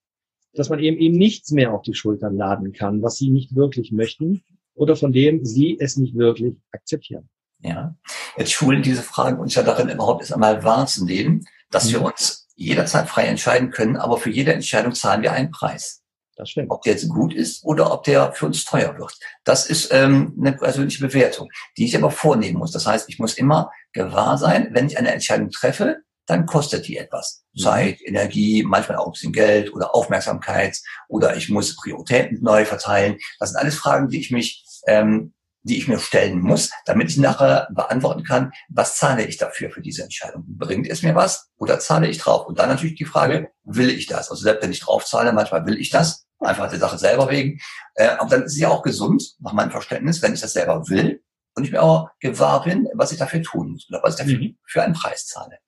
dass 0.54 0.68
man 0.68 0.80
eben 0.80 0.98
eben 0.98 1.16
nichts 1.16 1.50
mehr 1.50 1.72
auf 1.72 1.82
die 1.82 1.94
Schultern 1.94 2.36
laden 2.36 2.72
kann, 2.72 3.02
was 3.02 3.16
Sie 3.16 3.30
nicht 3.30 3.54
wirklich 3.54 3.92
möchten 3.92 4.42
oder 4.74 4.96
von 4.96 5.12
dem 5.12 5.44
Sie 5.44 5.78
es 5.78 5.96
nicht 5.96 6.16
wirklich 6.16 6.56
akzeptieren. 6.72 7.28
Ja, 7.60 7.96
jetzt 8.36 8.52
schulen 8.52 8.82
diese 8.82 9.02
Fragen 9.02 9.38
uns 9.40 9.54
ja 9.54 9.62
darin 9.62 9.88
überhaupt 9.88 10.20
erst 10.20 10.32
einmal 10.32 10.62
wahrzunehmen, 10.62 11.44
dass 11.70 11.88
mhm. 11.88 11.92
wir 11.92 12.02
uns 12.02 12.47
jederzeit 12.58 13.08
frei 13.08 13.26
entscheiden 13.26 13.70
können, 13.70 13.96
aber 13.96 14.18
für 14.18 14.30
jede 14.30 14.52
Entscheidung 14.52 14.94
zahlen 14.94 15.22
wir 15.22 15.32
einen 15.32 15.50
Preis. 15.50 16.02
Das 16.36 16.50
stimmt. 16.50 16.70
Ob 16.70 16.82
der 16.82 16.92
jetzt 16.92 17.08
gut 17.08 17.34
ist 17.34 17.64
oder 17.64 17.92
ob 17.92 18.04
der 18.04 18.32
für 18.32 18.46
uns 18.46 18.64
teuer 18.64 18.96
wird. 18.98 19.12
Das 19.44 19.66
ist 19.66 19.92
ähm, 19.92 20.36
eine 20.38 20.52
persönliche 20.52 21.04
Bewertung, 21.04 21.48
die 21.76 21.86
ich 21.86 21.96
aber 21.96 22.10
vornehmen 22.10 22.58
muss. 22.58 22.72
Das 22.72 22.86
heißt, 22.86 23.08
ich 23.08 23.18
muss 23.18 23.34
immer 23.34 23.70
gewahr 23.92 24.38
sein, 24.38 24.68
wenn 24.72 24.86
ich 24.86 24.98
eine 24.98 25.12
Entscheidung 25.12 25.50
treffe, 25.50 25.98
dann 26.26 26.46
kostet 26.46 26.86
die 26.86 26.96
etwas. 26.96 27.44
Mhm. 27.54 27.60
Zeit, 27.60 27.98
Energie, 28.04 28.62
manchmal 28.62 28.98
auch 28.98 29.06
ein 29.06 29.12
bisschen 29.12 29.32
Geld 29.32 29.72
oder 29.72 29.94
Aufmerksamkeit 29.94 30.78
oder 31.08 31.36
ich 31.36 31.48
muss 31.48 31.76
Prioritäten 31.76 32.42
neu 32.42 32.64
verteilen. 32.64 33.18
Das 33.40 33.50
sind 33.50 33.58
alles 33.58 33.76
Fragen, 33.76 34.08
die 34.08 34.20
ich 34.20 34.30
mich 34.30 34.64
ähm, 34.86 35.32
die 35.62 35.78
ich 35.78 35.88
mir 35.88 35.98
stellen 35.98 36.40
muss, 36.40 36.70
damit 36.86 37.10
ich 37.10 37.18
nachher 37.18 37.68
beantworten 37.74 38.24
kann, 38.24 38.52
was 38.68 38.96
zahle 38.96 39.24
ich 39.24 39.36
dafür 39.36 39.70
für 39.70 39.82
diese 39.82 40.02
Entscheidung? 40.02 40.44
Bringt 40.46 40.88
es 40.88 41.02
mir 41.02 41.14
was 41.14 41.50
oder 41.56 41.78
zahle 41.78 42.08
ich 42.08 42.18
drauf? 42.18 42.46
Und 42.46 42.58
dann 42.58 42.68
natürlich 42.68 42.96
die 42.96 43.04
Frage, 43.04 43.50
will 43.64 43.90
ich 43.90 44.06
das? 44.06 44.30
Also 44.30 44.42
selbst 44.42 44.62
wenn 44.62 44.72
ich 44.72 44.80
drauf 44.80 45.04
zahle, 45.04 45.32
manchmal 45.32 45.66
will 45.66 45.78
ich 45.78 45.90
das, 45.90 46.26
einfach 46.40 46.70
der 46.70 46.78
Sache 46.78 46.98
selber 46.98 47.28
wegen. 47.30 47.60
Äh, 47.94 48.08
aber 48.08 48.30
dann 48.30 48.44
ist 48.44 48.52
es 48.52 48.58
ja 48.58 48.68
auch 48.68 48.82
gesund, 48.82 49.36
nach 49.40 49.52
meinem 49.52 49.70
Verständnis, 49.70 50.22
wenn 50.22 50.34
ich 50.34 50.40
das 50.40 50.52
selber 50.52 50.88
will 50.88 51.22
und 51.54 51.64
ich 51.64 51.72
mir 51.72 51.82
auch 51.82 52.08
gewahr 52.20 52.62
bin, 52.62 52.88
was 52.94 53.12
ich 53.12 53.18
dafür 53.18 53.42
tun 53.42 53.72
muss 53.72 53.88
oder 53.88 54.00
was 54.02 54.14
ich 54.14 54.20
dafür 54.20 54.38
mhm. 54.38 54.58
für 54.64 54.82
einen 54.82 54.94
Preis 54.94 55.26
zahle. 55.26 55.58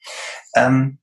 Ähm, 0.55 0.99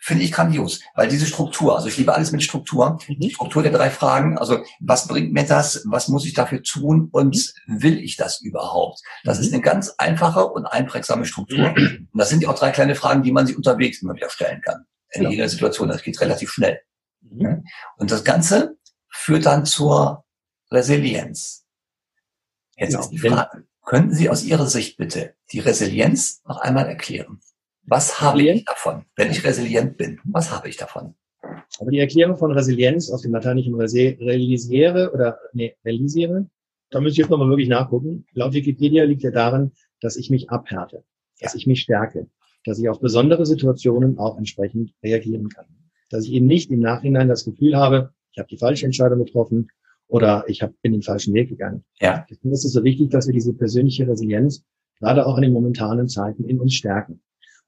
finde 0.00 0.24
ich 0.24 0.32
grandios, 0.32 0.80
weil 0.94 1.08
diese 1.08 1.26
Struktur, 1.26 1.76
also 1.76 1.88
ich 1.88 1.96
liebe 1.96 2.14
alles 2.14 2.32
mit 2.32 2.42
Struktur, 2.42 2.98
mhm. 3.08 3.20
die 3.20 3.30
Struktur 3.30 3.62
der 3.62 3.72
drei 3.72 3.90
Fragen, 3.90 4.38
also 4.38 4.62
was 4.80 5.06
bringt 5.08 5.32
mir 5.32 5.44
das, 5.44 5.82
was 5.86 6.08
muss 6.08 6.24
ich 6.24 6.34
dafür 6.34 6.62
tun 6.62 7.08
und 7.12 7.54
mhm. 7.66 7.82
will 7.82 7.98
ich 7.98 8.16
das 8.16 8.40
überhaupt? 8.40 9.00
Das 9.24 9.38
ist 9.38 9.48
mhm. 9.48 9.54
eine 9.54 9.62
ganz 9.62 9.94
einfache 9.98 10.46
und 10.46 10.66
einprägsame 10.66 11.24
Struktur. 11.24 11.74
Und 12.14 12.18
das 12.18 12.28
sind 12.28 12.42
ja 12.42 12.48
auch 12.48 12.58
drei 12.58 12.70
kleine 12.70 12.94
Fragen, 12.94 13.22
die 13.22 13.32
man 13.32 13.46
sich 13.46 13.56
unterwegs 13.56 14.00
immer 14.00 14.14
wieder 14.14 14.30
stellen 14.30 14.60
kann. 14.60 14.86
In 15.10 15.24
ja. 15.24 15.30
jeder 15.30 15.48
Situation, 15.48 15.88
das 15.88 16.02
geht 16.02 16.20
relativ 16.20 16.50
schnell. 16.50 16.80
Und 17.96 18.10
das 18.10 18.24
Ganze 18.24 18.76
führt 19.08 19.46
dann 19.46 19.64
zur 19.64 20.24
Resilienz. 20.70 21.64
Jetzt 22.76 22.94
ja, 22.94 23.00
ist 23.00 23.10
die 23.10 23.18
Frage, 23.18 23.64
könnten 23.84 24.14
Sie 24.14 24.28
aus 24.28 24.42
Ihrer 24.44 24.66
Sicht 24.66 24.96
bitte 24.96 25.34
die 25.52 25.60
Resilienz 25.60 26.42
noch 26.46 26.58
einmal 26.58 26.86
erklären? 26.86 27.40
Was 27.86 28.20
habe 28.20 28.42
ich 28.42 28.64
davon, 28.64 29.04
wenn 29.16 29.30
ich 29.30 29.44
resilient 29.44 29.96
bin? 29.96 30.18
Was 30.24 30.50
habe 30.50 30.68
ich 30.68 30.76
davon? 30.76 31.14
Aber 31.78 31.90
die 31.90 31.98
Erklärung 31.98 32.36
von 32.36 32.52
Resilienz 32.52 33.10
aus 33.10 33.22
dem 33.22 33.32
lateinischen 33.32 33.74
realisiere 33.74 35.12
oder 35.12 35.38
nee, 35.52 35.76
realisiere, 35.84 36.48
da 36.90 37.00
müsste 37.00 37.14
ich 37.14 37.18
jetzt 37.18 37.30
nochmal 37.30 37.48
wirklich 37.48 37.68
nachgucken. 37.68 38.24
Laut 38.32 38.54
Wikipedia 38.54 39.04
liegt 39.04 39.22
ja 39.22 39.30
darin, 39.30 39.72
dass 40.00 40.16
ich 40.16 40.30
mich 40.30 40.50
abhärte, 40.50 41.04
dass 41.40 41.54
ich 41.54 41.66
mich 41.66 41.80
stärke, 41.80 42.28
dass 42.64 42.78
ich 42.78 42.88
auf 42.88 43.00
besondere 43.00 43.44
Situationen 43.44 44.18
auch 44.18 44.38
entsprechend 44.38 44.94
reagieren 45.02 45.48
kann. 45.48 45.66
Dass 46.10 46.24
ich 46.24 46.32
eben 46.32 46.46
nicht 46.46 46.70
im 46.70 46.80
Nachhinein 46.80 47.28
das 47.28 47.44
Gefühl 47.44 47.76
habe, 47.76 48.14
ich 48.32 48.38
habe 48.38 48.48
die 48.48 48.58
falsche 48.58 48.86
Entscheidung 48.86 49.24
getroffen 49.24 49.68
oder 50.06 50.44
ich 50.48 50.62
hab, 50.62 50.72
bin 50.80 50.92
den 50.92 51.02
falschen 51.02 51.34
Weg 51.34 51.48
gegangen. 51.48 51.84
Ja. 52.00 52.24
Deswegen 52.30 52.52
ist 52.52 52.64
es 52.64 52.72
so 52.72 52.84
wichtig, 52.84 53.10
dass 53.10 53.26
wir 53.26 53.34
diese 53.34 53.52
persönliche 53.52 54.08
Resilienz 54.08 54.64
gerade 55.00 55.26
auch 55.26 55.36
in 55.36 55.42
den 55.42 55.52
momentanen 55.52 56.08
Zeiten 56.08 56.44
in 56.44 56.60
uns 56.60 56.74
stärken. 56.74 57.20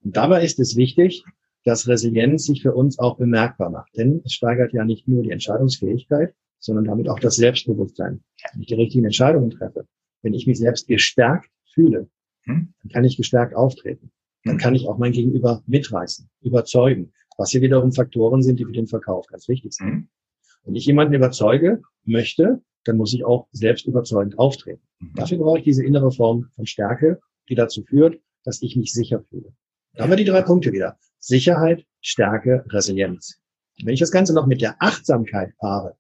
Und 0.07 0.17
dabei 0.17 0.45
ist 0.45 0.61
es 0.61 0.77
wichtig, 0.77 1.25
dass 1.65 1.89
Resilienz 1.89 2.45
sich 2.45 2.63
für 2.63 2.73
uns 2.73 3.01
auch 3.01 3.17
bemerkbar 3.17 3.71
macht. 3.71 3.97
Denn 3.97 4.23
es 4.25 4.35
steigert 4.35 4.73
ja 4.73 4.85
nicht 4.85 5.09
nur 5.09 5.25
die 5.25 5.33
Entscheidungsfähigkeit, 5.33 6.33
sondern 6.61 6.85
damit 6.85 7.09
auch 7.09 7.19
das 7.19 7.35
Selbstbewusstsein. 7.35 8.23
Wenn 8.53 8.61
ich 8.61 8.69
die 8.69 8.75
richtigen 8.75 9.05
Entscheidungen 9.05 9.51
treffe, 9.51 9.85
wenn 10.23 10.33
ich 10.33 10.47
mich 10.47 10.59
selbst 10.59 10.87
gestärkt 10.87 11.51
fühle, 11.75 12.09
hm? 12.43 12.73
dann 12.83 12.93
kann 12.93 13.05
ich 13.05 13.17
gestärkt 13.17 13.57
auftreten. 13.57 14.13
Dann 14.45 14.55
hm. 14.55 14.61
kann 14.61 14.77
ich 14.77 14.87
auch 14.87 14.97
mein 14.97 15.11
Gegenüber 15.11 15.65
mitreißen, 15.67 16.31
überzeugen, 16.41 17.13
was 17.37 17.51
hier 17.51 17.61
wiederum 17.61 17.91
Faktoren 17.91 18.45
sind, 18.45 18.61
die 18.61 18.65
für 18.65 18.71
den 18.71 18.87
Verkauf 18.87 19.27
ganz 19.27 19.49
wichtig 19.49 19.73
sind. 19.73 19.89
Hm? 19.89 20.09
Wenn 20.63 20.77
ich 20.77 20.87
jemanden 20.87 21.15
überzeuge 21.15 21.83
möchte, 22.05 22.63
dann 22.85 22.97
muss 22.97 23.13
ich 23.13 23.25
auch 23.25 23.49
selbst 23.51 23.87
überzeugend 23.87 24.39
auftreten. 24.39 24.83
Dafür 25.17 25.39
brauche 25.39 25.59
ich 25.59 25.65
diese 25.65 25.85
innere 25.85 26.13
Form 26.13 26.49
von 26.55 26.65
Stärke, 26.65 27.19
die 27.49 27.57
dazu 27.57 27.83
führt, 27.83 28.21
dass 28.45 28.63
ich 28.63 28.77
mich 28.77 28.93
sicher 28.93 29.25
fühle. 29.29 29.53
Da 29.97 30.03
haben 30.03 30.11
wir 30.11 30.17
die 30.17 30.25
drei 30.25 30.43
Punkte 30.43 30.73
wieder. 30.73 30.99
Sicherheit, 31.21 31.87
Stärke, 32.03 32.65
Resilienz. 32.69 33.41
Wenn 33.83 33.95
ich 33.95 34.01
das 34.01 34.11
Ganze 34.11 34.35
noch 34.35 34.47
mit 34.47 34.61
der 34.61 34.77
Achtsamkeit 34.79 35.57
paare, 35.57 35.97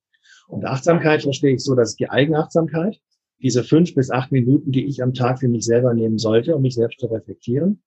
und 0.48 0.64
Achtsamkeit 0.64 1.22
verstehe 1.22 1.54
ich 1.54 1.64
so, 1.64 1.74
dass 1.74 1.96
die 1.96 2.10
Eigenachtsamkeit, 2.10 3.00
diese 3.42 3.64
fünf 3.64 3.94
bis 3.94 4.10
acht 4.10 4.32
Minuten, 4.32 4.70
die 4.70 4.84
ich 4.84 5.02
am 5.02 5.14
Tag 5.14 5.40
für 5.40 5.48
mich 5.48 5.64
selber 5.64 5.92
nehmen 5.94 6.18
sollte, 6.18 6.54
um 6.54 6.62
mich 6.62 6.74
selbst 6.74 7.00
zu 7.00 7.06
reflektieren. 7.06 7.82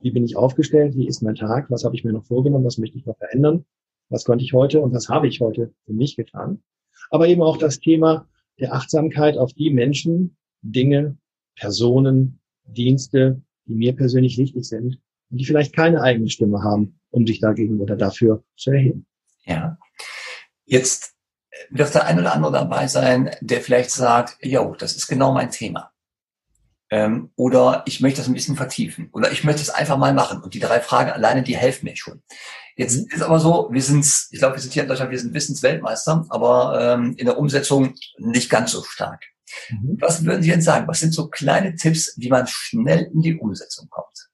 Wie 0.00 0.10
bin 0.10 0.24
ich 0.24 0.36
aufgestellt? 0.36 0.94
Wie 0.96 1.08
ist 1.08 1.22
mein 1.22 1.34
Tag? 1.34 1.70
Was 1.70 1.84
habe 1.84 1.96
ich 1.96 2.04
mir 2.04 2.12
noch 2.12 2.24
vorgenommen? 2.24 2.64
Was 2.64 2.78
möchte 2.78 2.98
ich 2.98 3.06
noch 3.06 3.16
verändern? 3.16 3.64
Was 4.10 4.24
konnte 4.24 4.44
ich 4.44 4.52
heute 4.52 4.80
und 4.80 4.92
was 4.92 5.08
habe 5.08 5.28
ich 5.28 5.40
heute 5.40 5.72
für 5.86 5.92
mich 5.92 6.14
getan? 6.14 6.62
Aber 7.10 7.26
eben 7.26 7.42
auch 7.42 7.56
das 7.56 7.80
Thema 7.80 8.28
der 8.60 8.74
Achtsamkeit 8.74 9.36
auf 9.38 9.52
die 9.54 9.70
Menschen, 9.70 10.36
Dinge, 10.62 11.16
Personen, 11.56 12.38
Dienste, 12.64 13.42
die 13.66 13.74
mir 13.74 13.96
persönlich 13.96 14.38
wichtig 14.38 14.64
sind, 14.64 15.00
die 15.30 15.44
vielleicht 15.44 15.74
keine 15.74 16.02
eigene 16.02 16.30
Stimme 16.30 16.62
haben, 16.62 17.00
um 17.10 17.26
sich 17.26 17.40
dagegen 17.40 17.80
oder 17.80 17.96
dafür 17.96 18.44
zu 18.56 18.70
erheben. 18.70 19.06
Ja. 19.44 19.78
Jetzt 20.64 21.14
wird 21.70 21.94
der 21.94 22.06
ein 22.06 22.18
oder 22.18 22.34
andere 22.34 22.52
dabei 22.52 22.86
sein, 22.86 23.30
der 23.40 23.60
vielleicht 23.60 23.90
sagt, 23.90 24.38
jo, 24.42 24.74
das 24.78 24.96
ist 24.96 25.08
genau 25.08 25.32
mein 25.32 25.50
Thema. 25.50 25.92
Ähm, 26.90 27.30
oder 27.36 27.82
ich 27.86 28.00
möchte 28.00 28.20
das 28.20 28.28
ein 28.28 28.34
bisschen 28.34 28.56
vertiefen. 28.56 29.10
Oder 29.12 29.30
ich 29.30 29.44
möchte 29.44 29.60
es 29.60 29.70
einfach 29.70 29.98
mal 29.98 30.14
machen. 30.14 30.40
Und 30.40 30.54
die 30.54 30.60
drei 30.60 30.80
Fragen 30.80 31.10
alleine, 31.10 31.42
die 31.42 31.56
helfen 31.56 31.84
mir 31.84 31.96
schon. 31.96 32.22
Jetzt 32.76 32.96
mhm. 32.96 33.06
ist 33.14 33.22
aber 33.22 33.40
so, 33.40 33.68
wir 33.70 33.82
sind, 33.82 34.06
ich 34.30 34.38
glaube, 34.38 34.56
wir 34.56 34.62
sind 34.62 34.72
hier 34.72 34.82
in 34.82 34.88
Deutschland, 34.88 35.10
wir 35.10 35.18
sind 35.18 35.34
Wissensweltmeister, 35.34 36.26
aber 36.30 36.78
ähm, 36.80 37.14
in 37.18 37.26
der 37.26 37.38
Umsetzung 37.38 37.94
nicht 38.18 38.48
ganz 38.48 38.72
so 38.72 38.82
stark. 38.84 39.24
Mhm. 39.68 39.98
Was 40.00 40.24
würden 40.24 40.42
Sie 40.42 40.50
denn 40.50 40.62
sagen? 40.62 40.88
Was 40.88 41.00
sind 41.00 41.12
so 41.12 41.28
kleine 41.28 41.74
Tipps, 41.74 42.14
wie 42.16 42.28
man 42.28 42.46
schnell 42.46 43.10
in 43.12 43.20
die 43.20 43.36
Umsetzung 43.36 43.88
kommt? 43.90 44.27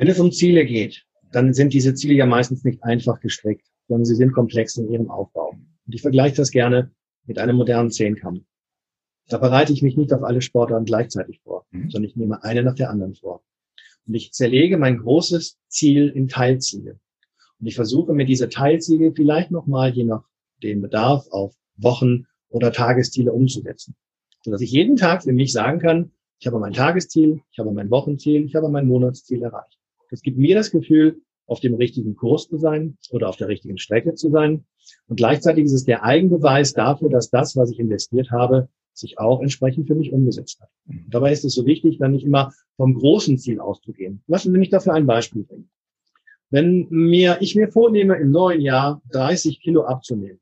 Wenn 0.00 0.08
es 0.08 0.18
um 0.18 0.32
Ziele 0.32 0.64
geht, 0.64 1.04
dann 1.30 1.52
sind 1.52 1.74
diese 1.74 1.92
Ziele 1.92 2.14
ja 2.14 2.24
meistens 2.24 2.64
nicht 2.64 2.82
einfach 2.82 3.20
gestrickt, 3.20 3.66
sondern 3.86 4.06
sie 4.06 4.14
sind 4.14 4.32
komplex 4.32 4.78
in 4.78 4.90
ihrem 4.90 5.10
Aufbau. 5.10 5.50
Und 5.50 5.94
ich 5.94 6.00
vergleiche 6.00 6.36
das 6.36 6.50
gerne 6.50 6.90
mit 7.26 7.38
einem 7.38 7.56
modernen 7.56 7.90
Zehnkampf. 7.90 8.42
Da 9.28 9.36
bereite 9.36 9.74
ich 9.74 9.82
mich 9.82 9.98
nicht 9.98 10.14
auf 10.14 10.22
alle 10.22 10.40
Sportarten 10.40 10.86
gleichzeitig 10.86 11.42
vor, 11.42 11.66
mhm. 11.70 11.90
sondern 11.90 12.08
ich 12.08 12.16
nehme 12.16 12.42
eine 12.42 12.62
nach 12.62 12.76
der 12.76 12.88
anderen 12.88 13.14
vor. 13.14 13.42
Und 14.06 14.14
ich 14.14 14.32
zerlege 14.32 14.78
mein 14.78 14.96
großes 14.96 15.58
Ziel 15.68 16.08
in 16.08 16.28
Teilziele. 16.28 16.98
Und 17.60 17.66
ich 17.66 17.74
versuche 17.74 18.14
mir 18.14 18.24
diese 18.24 18.48
Teilziele 18.48 19.12
vielleicht 19.12 19.50
nochmal 19.50 19.90
je 19.90 20.04
nach 20.04 20.24
dem 20.62 20.80
Bedarf 20.80 21.26
auf 21.30 21.54
Wochen- 21.76 22.26
oder 22.48 22.72
Tagesziele 22.72 23.34
umzusetzen. 23.34 23.94
Sodass 24.42 24.62
ich 24.62 24.72
jeden 24.72 24.96
Tag 24.96 25.24
für 25.24 25.34
mich 25.34 25.52
sagen 25.52 25.78
kann, 25.78 26.12
ich 26.38 26.46
habe 26.46 26.58
mein 26.58 26.72
Tagesziel, 26.72 27.42
ich 27.52 27.58
habe 27.58 27.70
mein 27.70 27.90
Wochenziel, 27.90 28.46
ich 28.46 28.54
habe 28.54 28.70
mein 28.70 28.86
Monatsziel 28.86 29.42
erreicht. 29.42 29.79
Das 30.10 30.22
gibt 30.22 30.38
mir 30.38 30.54
das 30.54 30.70
Gefühl, 30.70 31.20
auf 31.46 31.60
dem 31.60 31.74
richtigen 31.74 32.14
Kurs 32.14 32.48
zu 32.48 32.58
sein 32.58 32.96
oder 33.10 33.28
auf 33.28 33.36
der 33.36 33.48
richtigen 33.48 33.78
Strecke 33.78 34.14
zu 34.14 34.30
sein. 34.30 34.64
Und 35.08 35.16
gleichzeitig 35.16 35.64
ist 35.64 35.72
es 35.72 35.84
der 35.84 36.04
Eigenbeweis 36.04 36.72
dafür, 36.74 37.10
dass 37.10 37.30
das, 37.30 37.56
was 37.56 37.70
ich 37.72 37.80
investiert 37.80 38.30
habe, 38.30 38.68
sich 38.92 39.18
auch 39.18 39.40
entsprechend 39.40 39.88
für 39.88 39.94
mich 39.94 40.12
umgesetzt 40.12 40.60
hat. 40.60 40.68
Und 40.86 41.06
dabei 41.08 41.32
ist 41.32 41.44
es 41.44 41.54
so 41.54 41.66
wichtig, 41.66 41.98
dann 41.98 42.12
nicht 42.12 42.24
immer 42.24 42.52
vom 42.76 42.94
großen 42.94 43.38
Ziel 43.38 43.60
auszugehen. 43.60 44.22
Lassen 44.26 44.52
Sie 44.52 44.58
mich 44.58 44.70
dafür 44.70 44.94
ein 44.94 45.06
Beispiel 45.06 45.42
bringen. 45.42 45.70
Wenn 46.50 46.86
mir, 46.90 47.38
ich 47.40 47.54
mir 47.56 47.68
vornehme, 47.68 48.16
im 48.16 48.30
neuen 48.30 48.60
Jahr 48.60 49.02
30 49.12 49.60
Kilo 49.60 49.84
abzunehmen, 49.84 50.40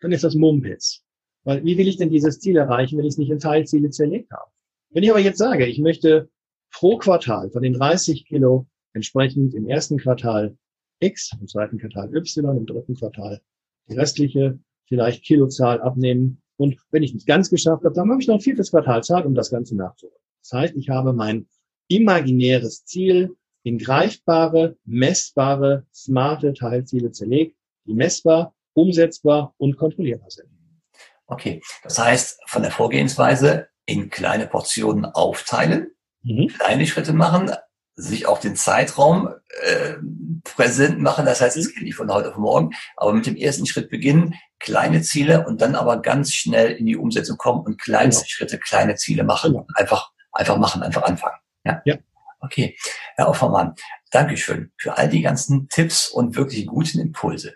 dann 0.00 0.12
ist 0.12 0.24
das 0.24 0.34
Mumpitz. 0.34 1.02
Weil 1.44 1.64
wie 1.64 1.78
will 1.78 1.88
ich 1.88 1.96
denn 1.96 2.10
dieses 2.10 2.40
Ziel 2.40 2.56
erreichen, 2.56 2.98
wenn 2.98 3.04
ich 3.04 3.14
es 3.14 3.18
nicht 3.18 3.30
in 3.30 3.38
Teilziele 3.38 3.90
zerlegt 3.90 4.30
habe? 4.32 4.50
Wenn 4.90 5.02
ich 5.02 5.10
aber 5.10 5.20
jetzt 5.20 5.38
sage, 5.38 5.66
ich 5.66 5.78
möchte 5.78 6.28
pro 6.72 6.98
Quartal 6.98 7.50
von 7.50 7.62
den 7.62 7.74
30 7.74 8.26
Kilo 8.26 8.66
entsprechend 8.92 9.54
im 9.54 9.68
ersten 9.68 9.98
Quartal 9.98 10.56
X, 11.00 11.32
im 11.40 11.48
zweiten 11.48 11.78
Quartal 11.78 12.14
Y, 12.14 12.56
im 12.56 12.66
dritten 12.66 12.94
Quartal 12.94 13.40
die 13.88 13.94
restliche 13.94 14.58
vielleicht 14.86 15.24
Kilozahl 15.24 15.80
abnehmen. 15.80 16.42
Und 16.56 16.76
wenn 16.90 17.02
ich 17.02 17.14
nicht 17.14 17.26
ganz 17.26 17.50
geschafft 17.50 17.84
habe, 17.84 17.94
dann 17.94 18.10
habe 18.10 18.20
ich 18.20 18.28
noch 18.28 18.36
ein 18.36 18.40
viertes 18.40 18.70
Quartal 18.70 19.02
Zeit, 19.02 19.24
um 19.24 19.34
das 19.34 19.50
Ganze 19.50 19.76
nachzuholen. 19.76 20.16
Das 20.42 20.52
heißt, 20.52 20.76
ich 20.76 20.88
habe 20.88 21.12
mein 21.12 21.48
imaginäres 21.88 22.84
Ziel 22.84 23.36
in 23.62 23.78
greifbare, 23.78 24.76
messbare, 24.84 25.86
smarte 25.92 26.54
Teilziele 26.54 27.12
zerlegt, 27.12 27.56
die 27.86 27.94
messbar, 27.94 28.54
umsetzbar 28.74 29.54
und 29.58 29.76
kontrollierbar 29.76 30.30
sind. 30.30 30.48
Okay, 31.26 31.60
das 31.82 31.98
heißt, 31.98 32.40
von 32.46 32.62
der 32.62 32.70
Vorgehensweise 32.70 33.68
in 33.86 34.10
kleine 34.10 34.46
Portionen 34.46 35.04
aufteilen, 35.04 35.90
mhm. 36.22 36.48
kleine 36.48 36.86
Schritte 36.86 37.12
machen, 37.12 37.50
sich 37.94 38.26
auch 38.26 38.38
den 38.38 38.56
Zeitraum 38.56 39.28
äh, 39.62 39.94
präsent 40.44 41.00
machen. 41.00 41.26
Das 41.26 41.40
heißt, 41.40 41.56
es 41.56 41.68
mhm. 41.68 41.72
geht 41.74 41.82
nicht 41.84 41.96
von 41.96 42.12
heute 42.12 42.30
auf 42.30 42.36
morgen, 42.36 42.70
aber 42.96 43.12
mit 43.12 43.26
dem 43.26 43.36
ersten 43.36 43.66
Schritt 43.66 43.90
beginnen, 43.90 44.34
kleine 44.58 45.02
Ziele 45.02 45.46
und 45.46 45.60
dann 45.60 45.74
aber 45.74 46.00
ganz 46.00 46.32
schnell 46.32 46.72
in 46.72 46.86
die 46.86 46.96
Umsetzung 46.96 47.36
kommen 47.36 47.64
und 47.64 47.80
kleinste 47.80 48.22
genau. 48.22 48.30
Schritte, 48.30 48.58
kleine 48.58 48.94
Ziele 48.96 49.24
machen. 49.24 49.52
Genau. 49.52 49.66
Einfach, 49.74 50.10
einfach 50.32 50.56
machen, 50.56 50.82
einfach 50.82 51.02
anfangen. 51.02 51.36
Ja. 51.64 51.82
ja. 51.84 51.96
Okay. 52.40 52.76
Herr 53.16 53.28
Offermann, 53.28 53.74
Dankeschön 54.10 54.72
für 54.78 54.96
all 54.96 55.08
die 55.08 55.20
ganzen 55.20 55.68
Tipps 55.68 56.08
und 56.08 56.36
wirklich 56.36 56.66
guten 56.66 56.98
Impulse. 56.98 57.54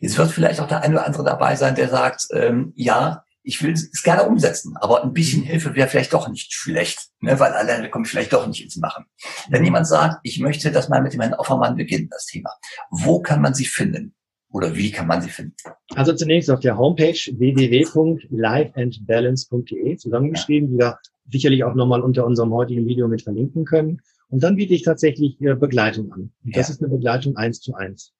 Jetzt 0.00 0.16
wird 0.16 0.30
vielleicht 0.30 0.60
auch 0.60 0.68
der 0.68 0.82
eine 0.82 0.94
oder 0.94 1.06
andere 1.06 1.24
dabei 1.24 1.56
sein, 1.56 1.74
der 1.74 1.88
sagt, 1.88 2.26
ähm, 2.32 2.72
ja, 2.76 3.24
ich 3.48 3.60
will 3.62 3.72
es 3.72 4.02
gerne 4.02 4.24
umsetzen, 4.24 4.76
aber 4.76 5.02
ein 5.02 5.14
bisschen 5.14 5.42
Hilfe 5.42 5.74
wäre 5.74 5.88
vielleicht 5.88 6.12
doch 6.12 6.28
nicht 6.28 6.52
schlecht, 6.52 7.08
ne, 7.20 7.40
weil 7.40 7.52
alleine 7.52 7.88
komme 7.88 8.04
ich 8.04 8.10
vielleicht 8.10 8.34
doch 8.34 8.46
nicht 8.46 8.62
ins 8.62 8.76
Machen. 8.76 9.06
Wenn 9.48 9.64
jemand 9.64 9.86
sagt, 9.86 10.18
ich 10.22 10.38
möchte 10.38 10.70
das 10.70 10.90
mal 10.90 11.00
mit 11.00 11.14
dem 11.14 11.22
Herrn 11.22 11.32
Offermann 11.32 11.74
beginnen, 11.74 12.10
das 12.10 12.26
Thema, 12.26 12.50
wo 12.90 13.20
kann 13.20 13.40
man 13.40 13.54
sie 13.54 13.64
finden? 13.64 14.14
Oder 14.50 14.76
wie 14.76 14.90
kann 14.90 15.06
man 15.06 15.22
sie 15.22 15.30
finden? 15.30 15.56
Also 15.94 16.12
zunächst 16.12 16.50
auf 16.50 16.60
der 16.60 16.76
Homepage 16.76 17.14
www.lifeandbalance.de 17.14 19.96
zusammengeschrieben, 19.96 20.68
ja. 20.68 20.74
die 20.74 20.78
wir 20.78 20.98
sicherlich 21.30 21.64
auch 21.64 21.74
nochmal 21.74 22.02
unter 22.02 22.26
unserem 22.26 22.52
heutigen 22.52 22.86
Video 22.86 23.08
mit 23.08 23.22
verlinken 23.22 23.64
können. 23.64 24.02
Und 24.28 24.42
dann 24.42 24.56
biete 24.56 24.74
ich 24.74 24.82
tatsächlich 24.82 25.38
Begleitung 25.38 26.12
an. 26.12 26.32
Und 26.44 26.54
das 26.54 26.68
ja. 26.68 26.74
ist 26.74 26.82
eine 26.82 26.90
Begleitung 26.90 27.36
eins 27.36 27.60
zu 27.60 27.72
eins. 27.74 28.12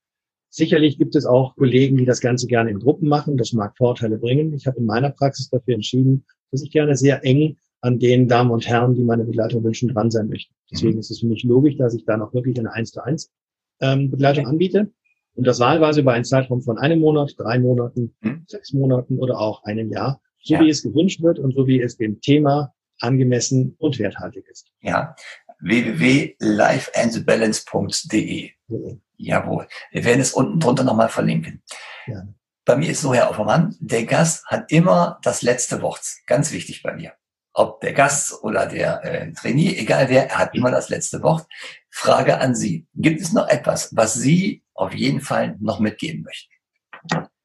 Sicherlich 0.51 0.99
gibt 0.99 1.15
es 1.15 1.27
auch 1.27 1.55
Kollegen, 1.57 1.97
die 1.97 2.05
das 2.05 2.21
Ganze 2.21 2.47
gerne 2.47 2.71
in 2.71 2.79
Gruppen 2.79 3.09
machen. 3.09 3.37
Das 3.37 3.53
mag 3.53 3.77
Vorteile 3.77 4.19
bringen. 4.19 4.55
Ich 4.55 4.67
habe 4.67 4.79
in 4.79 4.87
meiner 4.87 5.11
Praxis 5.11 5.51
dafür 5.51 5.75
entschieden, 5.75 6.25
dass 6.51 6.63
ich 6.63 6.71
gerne 6.71 6.97
sehr 6.97 7.25
eng 7.25 7.57
an 7.81 7.99
den 7.99 8.29
Damen 8.29 8.51
und 8.51 8.67
Herren, 8.67 8.95
die 8.95 9.05
meine 9.05 9.25
Begleitung 9.25 9.63
wünschen, 9.63 9.89
dran 9.89 10.11
sein 10.11 10.29
möchte. 10.29 10.53
Deswegen 10.71 10.95
mhm. 10.95 11.01
ist 11.01 11.11
es 11.11 11.21
für 11.21 11.27
mich 11.27 11.45
logisch, 11.45 11.77
dass 11.77 11.95
ich 11.95 12.05
da 12.05 12.17
noch 12.17 12.33
wirklich 12.35 12.59
eine 12.59 12.73
1 12.73 12.93
zu 12.93 13.03
1 13.03 13.31
ähm, 13.81 14.11
Begleitung 14.11 14.47
anbiete. 14.47 14.91
Und 15.35 15.47
das 15.47 15.61
wahlweise 15.61 16.01
über 16.01 16.15
einen 16.15 16.25
Zeitraum 16.25 16.63
von 16.63 16.79
einem 16.79 16.99
Monat, 16.99 17.35
drei 17.39 17.61
Monaten, 17.61 18.17
mhm. 18.21 18.43
sechs 18.49 18.73
Monaten 18.73 19.19
oder 19.19 19.39
auch 19.39 19.63
einem 19.65 19.93
Jahr, 19.93 20.21
so 20.43 20.55
ja. 20.55 20.61
wie 20.61 20.71
es 20.71 20.83
gewünscht 20.83 21.23
wird 21.23 21.39
und 21.39 21.55
so 21.55 21.69
wie 21.69 21.81
es 21.81 21.97
dem 21.97 22.21
Thema 22.21 22.75
angemessen 23.01 23.77
und 23.79 24.01
werthaltig 24.01 24.49
ist. 24.49 24.73
Ja, 24.81 25.15
www.lifeandbalance.de. 25.61 28.51
Mhm. 28.67 29.01
Jawohl. 29.19 29.67
Wir 29.91 30.05
werden 30.05 30.21
es 30.21 30.33
unten 30.33 30.61
drunter 30.61 30.85
nochmal 30.85 31.09
verlinken. 31.09 31.63
Ja. 32.07 32.23
Bei 32.65 32.77
mir 32.77 32.91
ist 32.91 33.01
so, 33.01 33.13
Herr 33.13 33.31
Offermann, 33.31 33.77
der 33.81 34.05
Gast 34.05 34.47
hat 34.47 34.71
immer 34.71 35.19
das 35.23 35.43
letzte 35.43 35.83
Wort. 35.83 36.03
Ganz 36.27 36.53
wichtig 36.53 36.83
bei 36.83 36.95
mir. 36.95 37.13
Ob 37.53 37.81
der 37.81 37.93
Gast 37.93 38.45
oder 38.45 38.67
der 38.67 39.05
äh, 39.05 39.33
Trainee, 39.33 39.75
egal 39.77 40.09
wer, 40.09 40.31
er 40.31 40.39
hat 40.39 40.55
immer 40.55 40.71
das 40.71 40.89
letzte 40.89 41.23
Wort. 41.23 41.47
Frage 41.91 42.39
an 42.39 42.55
Sie. 42.55 42.87
Gibt 42.95 43.21
es 43.21 43.33
noch 43.33 43.49
etwas, 43.49 43.97
was 43.97 44.15
Sie 44.15 44.63
auf 44.75 44.95
jeden 44.95 45.21
Fall 45.21 45.57
noch 45.59 45.81
mitgeben 45.81 46.23
möchten? 46.23 46.53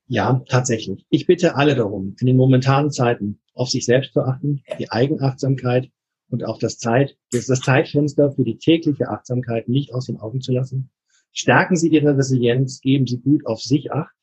Ja, 0.05 0.43
tatsächlich. 0.49 1.07
Ich 1.09 1.25
bitte 1.25 1.55
alle 1.55 1.73
darum, 1.73 2.15
in 2.19 2.27
den 2.27 2.37
momentanen 2.37 2.91
Zeiten 2.91 3.41
auf 3.55 3.69
sich 3.69 3.85
selbst 3.85 4.13
zu 4.13 4.21
achten, 4.21 4.61
die 4.77 4.91
Eigenachtsamkeit 4.91 5.89
und 6.29 6.43
auch 6.43 6.59
das 6.59 6.77
Zeit, 6.77 7.17
das, 7.31 7.47
das 7.47 7.61
Zeitfenster 7.61 8.31
für 8.31 8.43
die 8.43 8.57
tägliche 8.57 9.09
Achtsamkeit 9.09 9.69
nicht 9.69 9.93
aus 9.93 10.05
den 10.05 10.19
Augen 10.19 10.41
zu 10.41 10.51
lassen 10.51 10.91
Stärken 11.33 11.75
Sie 11.75 11.89
Ihre 11.89 12.15
Resilienz, 12.15 12.79
geben 12.79 13.07
Sie 13.07 13.19
gut 13.19 13.45
auf 13.45 13.59
sich 13.59 13.91
acht, 13.91 14.13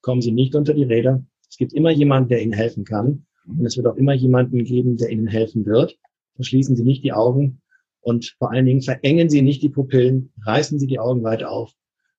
kommen 0.00 0.22
Sie 0.22 0.32
nicht 0.32 0.54
unter 0.54 0.74
die 0.74 0.84
Räder. 0.84 1.24
Es 1.50 1.56
gibt 1.56 1.72
immer 1.72 1.90
jemanden, 1.90 2.28
der 2.30 2.42
Ihnen 2.42 2.52
helfen 2.52 2.84
kann. 2.84 3.26
Und 3.46 3.66
es 3.66 3.76
wird 3.76 3.86
auch 3.88 3.96
immer 3.96 4.14
jemanden 4.14 4.64
geben, 4.64 4.96
der 4.96 5.10
Ihnen 5.10 5.26
helfen 5.26 5.66
wird. 5.66 5.98
Verschließen 6.36 6.76
Sie 6.76 6.84
nicht 6.84 7.04
die 7.04 7.12
Augen 7.12 7.60
und 8.00 8.34
vor 8.38 8.52
allen 8.52 8.66
Dingen 8.66 8.82
verengen 8.82 9.28
Sie 9.28 9.42
nicht 9.42 9.62
die 9.62 9.68
Pupillen, 9.68 10.32
reißen 10.44 10.78
Sie 10.78 10.86
die 10.86 10.98
Augen 10.98 11.22
weiter 11.22 11.50
auf. 11.50 11.72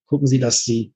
Gucken 0.06 0.28
Sie, 0.28 0.40
dass 0.40 0.64
Sie 0.64 0.94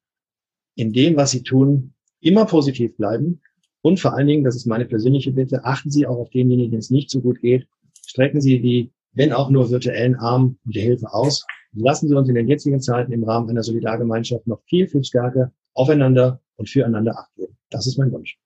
in 0.75 0.93
dem, 0.93 1.15
was 1.15 1.31
Sie 1.31 1.43
tun, 1.43 1.93
immer 2.19 2.45
positiv 2.45 2.95
bleiben. 2.95 3.41
Und 3.81 3.99
vor 3.99 4.13
allen 4.13 4.27
Dingen, 4.27 4.43
das 4.43 4.55
ist 4.55 4.65
meine 4.65 4.85
persönliche 4.85 5.31
Bitte, 5.31 5.63
achten 5.65 5.89
Sie 5.89 6.05
auch 6.05 6.17
auf 6.17 6.29
denjenigen, 6.29 6.71
denen 6.71 6.79
es 6.79 6.89
nicht 6.89 7.09
so 7.09 7.21
gut 7.21 7.39
geht. 7.41 7.67
Strecken 8.05 8.41
Sie 8.41 8.61
die, 8.61 8.91
wenn 9.17 9.33
auch 9.33 9.49
nur 9.49 9.69
virtuellen 9.69 10.15
Arm 10.15 10.59
und 10.63 10.75
die 10.75 10.81
Hilfe 10.81 11.11
aus 11.11 11.45
lassen 11.73 12.07
Sie 12.07 12.15
uns 12.15 12.29
in 12.29 12.35
den 12.35 12.47
jetzigen 12.47 12.81
Zeiten 12.81 13.11
im 13.11 13.23
Rahmen 13.23 13.49
einer 13.49 13.63
Solidargemeinschaft 13.63 14.47
noch 14.47 14.61
viel, 14.67 14.87
viel 14.87 15.03
stärker 15.03 15.51
aufeinander 15.73 16.41
und 16.55 16.69
füreinander 16.69 17.17
acht. 17.17 17.31
Das 17.69 17.87
ist 17.87 17.97
mein 17.97 18.11
Wunsch. 18.11 18.37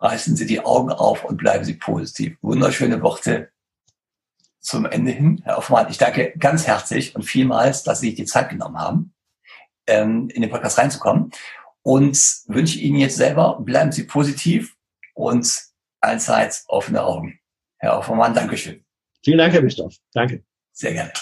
Reißen 0.00 0.36
Sie 0.36 0.46
die 0.46 0.60
Augen 0.60 0.90
auf 0.90 1.24
und 1.24 1.38
bleiben 1.38 1.64
Sie 1.64 1.74
positiv. 1.74 2.36
Wunderschöne 2.42 3.02
Worte 3.02 3.50
zum 4.60 4.86
Ende 4.86 5.10
hin. 5.10 5.40
Herr 5.44 5.58
Offmann, 5.58 5.88
ich 5.90 5.98
danke 5.98 6.34
ganz 6.38 6.66
herzlich 6.66 7.14
und 7.16 7.22
vielmals, 7.22 7.82
dass 7.84 8.00
Sie 8.00 8.08
sich 8.08 8.16
die 8.16 8.24
Zeit 8.24 8.50
genommen 8.50 8.78
haben, 8.78 9.14
ähm, 9.86 10.28
in 10.30 10.42
den 10.42 10.50
Podcast 10.50 10.78
reinzukommen 10.78 11.30
und 11.82 12.18
wünsche 12.46 12.78
Ihnen 12.78 12.98
jetzt 12.98 13.16
selber, 13.16 13.60
bleiben 13.60 13.92
Sie 13.92 14.04
positiv 14.04 14.76
und 15.14 15.68
allzeit 16.00 16.62
offene 16.68 17.02
Augen. 17.02 17.40
Herr 17.78 17.98
Offermann, 17.98 18.34
Dankeschön. 18.34 18.84
Vielen 19.28 19.40
Dank, 19.40 19.52
Herr 19.52 19.60
Bischof. 19.60 19.94
Danke. 20.14 20.42
Sehr 20.72 20.94
gerne. 20.94 21.12